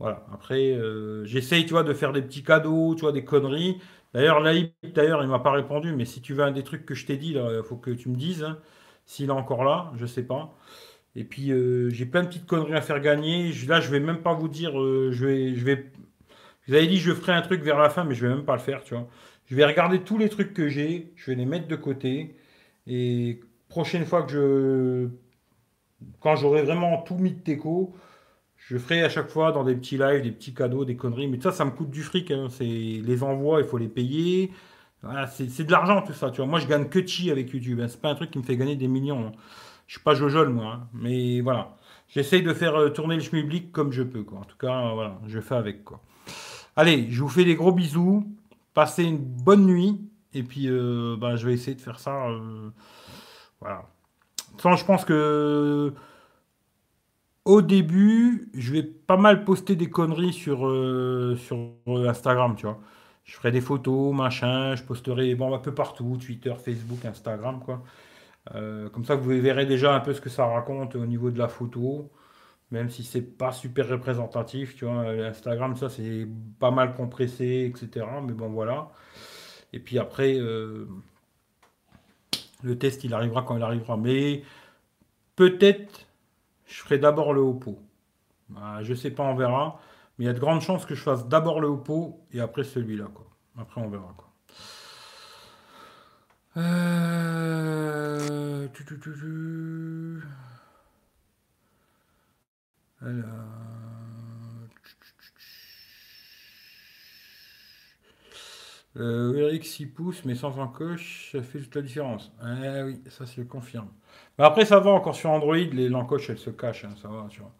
[0.00, 0.26] Voilà.
[0.34, 0.76] Après,
[1.24, 3.78] j'essaye, tu vois, de faire des petits cadeaux, tu vois, des conneries.
[4.12, 6.94] D'ailleurs, Laïb, d'ailleurs, il m'a pas répondu, mais si tu veux un des trucs que
[6.94, 8.58] je t'ai dit, il faut que tu me dises, hein,
[9.06, 10.56] s'il est encore là, je sais pas.
[11.18, 13.52] Et puis, euh, j'ai plein de petites conneries à faire gagner.
[13.66, 15.86] Là, je vais même pas vous dire, euh, je vais, je vais,
[16.68, 18.54] vous avais dit, je ferai un truc vers la fin, mais je vais même pas
[18.54, 19.08] le faire, tu vois.
[19.46, 22.36] Je vais regarder tous les trucs que j'ai, je vais les mettre de côté.
[22.86, 25.08] Et prochaine fois que je,
[26.20, 27.94] quand j'aurai vraiment tout mis de teco,
[28.56, 31.28] je ferai à chaque fois dans des petits lives, des petits cadeaux, des conneries.
[31.28, 32.30] Mais ça, ça me coûte du fric.
[32.30, 32.48] hein.
[32.50, 34.52] C'est les envois, il faut les payer.
[35.30, 36.30] C'est de l'argent tout ça.
[36.30, 37.80] Tu vois, moi, je gagne que chi avec YouTube.
[37.80, 37.88] hein.
[37.88, 39.28] C'est pas un truc qui me fait gagner des millions.
[39.28, 39.32] hein.
[39.88, 40.88] Je suis pas jojol moi, hein.
[40.92, 41.74] mais voilà.
[42.08, 44.22] J'essaye de faire euh, tourner le schmilblick comme je peux.
[44.22, 44.38] Quoi.
[44.38, 46.00] En tout cas, euh, voilà, je fais avec quoi.
[46.76, 48.24] Allez, je vous fais des gros bisous.
[48.74, 49.98] Passez une bonne nuit.
[50.34, 52.28] Et puis, euh, bah, je vais essayer de faire ça.
[53.60, 53.86] voilà.
[54.58, 55.92] Sans, je pense que
[57.46, 60.58] au début, je vais pas mal poster des conneries sur,
[61.38, 62.78] sur Instagram, tu vois.
[63.24, 67.82] Je ferai des photos, machin, je posterai bon, un peu partout, Twitter, Facebook, Instagram, quoi.
[68.54, 71.38] Euh, comme ça, vous verrez déjà un peu ce que ça raconte au niveau de
[71.38, 72.10] la photo,
[72.70, 75.02] même si c'est pas super représentatif, tu vois.
[75.10, 76.26] Instagram, ça, c'est
[76.58, 78.06] pas mal compressé, etc.
[78.24, 78.90] Mais bon, voilà.
[79.72, 80.86] Et puis après, euh,
[82.62, 83.96] le test, il arrivera quand il arrivera.
[83.96, 84.42] Mais
[85.36, 86.06] peut-être,
[86.66, 87.78] je ferai d'abord le Oppo.
[88.48, 89.80] Bah, je sais pas, on verra.
[90.18, 92.64] Mais il y a de grandes chances que je fasse d'abord le Oppo et après
[92.64, 93.08] celui-là.
[93.58, 94.14] Après, on verra.
[96.58, 98.28] Euh...
[103.00, 103.68] Alors...
[108.96, 112.32] Euh, Eric 6 pouces, mais sans encoche, ça fait toute la différence.
[112.40, 113.88] Ah oui, ça se confirme.
[114.38, 117.40] Mais après, ça va encore sur Android, l'encoche, elles se cachent, hein, ça va, tu
[117.40, 117.54] vois.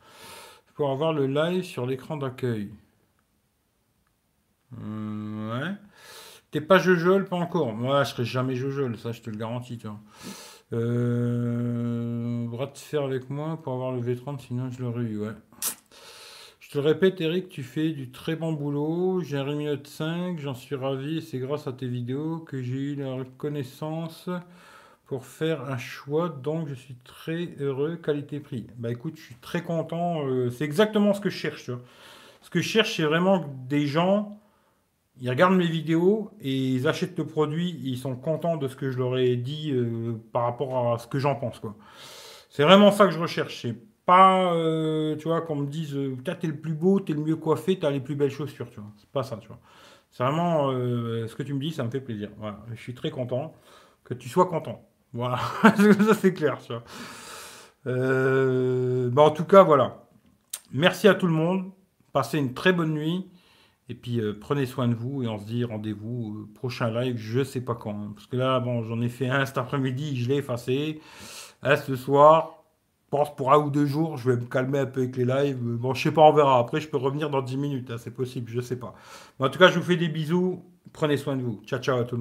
[0.74, 2.72] Pour avoir le live sur l'écran d'accueil.
[4.76, 5.87] Hum, ouais.
[6.50, 7.74] T'es pas jojol, pas encore.
[7.74, 9.78] Moi, je serai jamais jojol, ça, je te le garantis.
[10.72, 12.46] Euh...
[12.48, 15.32] Bras de fer avec moi pour avoir le V30, sinon je l'aurais eu, ouais.
[16.60, 19.22] Je te le répète, Eric, tu fais du très bon boulot.
[19.22, 21.22] J'ai un Redmi Note 5, j'en suis ravi.
[21.22, 24.28] C'est grâce à tes vidéos que j'ai eu la reconnaissance
[25.06, 26.28] pour faire un choix.
[26.28, 27.96] Donc, je suis très heureux.
[27.96, 28.66] Qualité-prix.
[28.76, 30.26] Bah écoute, je suis très content.
[30.26, 31.70] euh, c'est exactement ce que je cherche.
[32.42, 34.38] Ce que je cherche, c'est vraiment des gens,
[35.20, 37.80] ils regardent mes vidéos et ils achètent le produit.
[37.82, 41.06] Ils sont contents de ce que je leur ai dit euh, par rapport à ce
[41.06, 41.60] que j'en pense.
[42.50, 43.66] C'est vraiment ça que je recherche.
[44.06, 47.20] Pas, euh, tu vois, qu'on me dise, euh, Putain, t'es le plus beau, t'es le
[47.20, 48.90] mieux coiffé, t'as les plus belles chaussures, tu vois.
[48.96, 49.58] C'est pas ça, tu vois.
[50.10, 52.30] C'est vraiment ce que tu me dis, ça me fait plaisir.
[52.38, 52.60] Voilà.
[52.74, 53.54] Je suis très content
[54.04, 54.88] que tu sois content.
[55.12, 55.38] Voilà.
[55.62, 56.82] ça, c'est clair, tu vois.
[59.10, 60.04] Bah, en tout cas, voilà.
[60.72, 61.70] Merci à tout le monde.
[62.12, 63.26] Passez une très bonne nuit.
[63.88, 67.16] Et puis euh, prenez soin de vous et on se dit rendez-vous euh, prochain live,
[67.18, 68.12] je sais pas quand.
[68.14, 71.00] Parce que là, bon, j'en ai fait un cet après-midi, je l'ai effacé.
[71.62, 72.64] Là, ce soir,
[73.10, 75.58] pense pour un ou deux jours, je vais me calmer un peu avec les lives.
[75.58, 76.58] Bon, je sais pas, on verra.
[76.58, 78.94] Après, je peux revenir dans 10 minutes, hein, c'est possible, je sais pas.
[79.38, 80.62] En tout cas, je vous fais des bisous.
[80.92, 81.62] Prenez soin de vous.
[81.66, 82.16] Ciao, ciao à tout.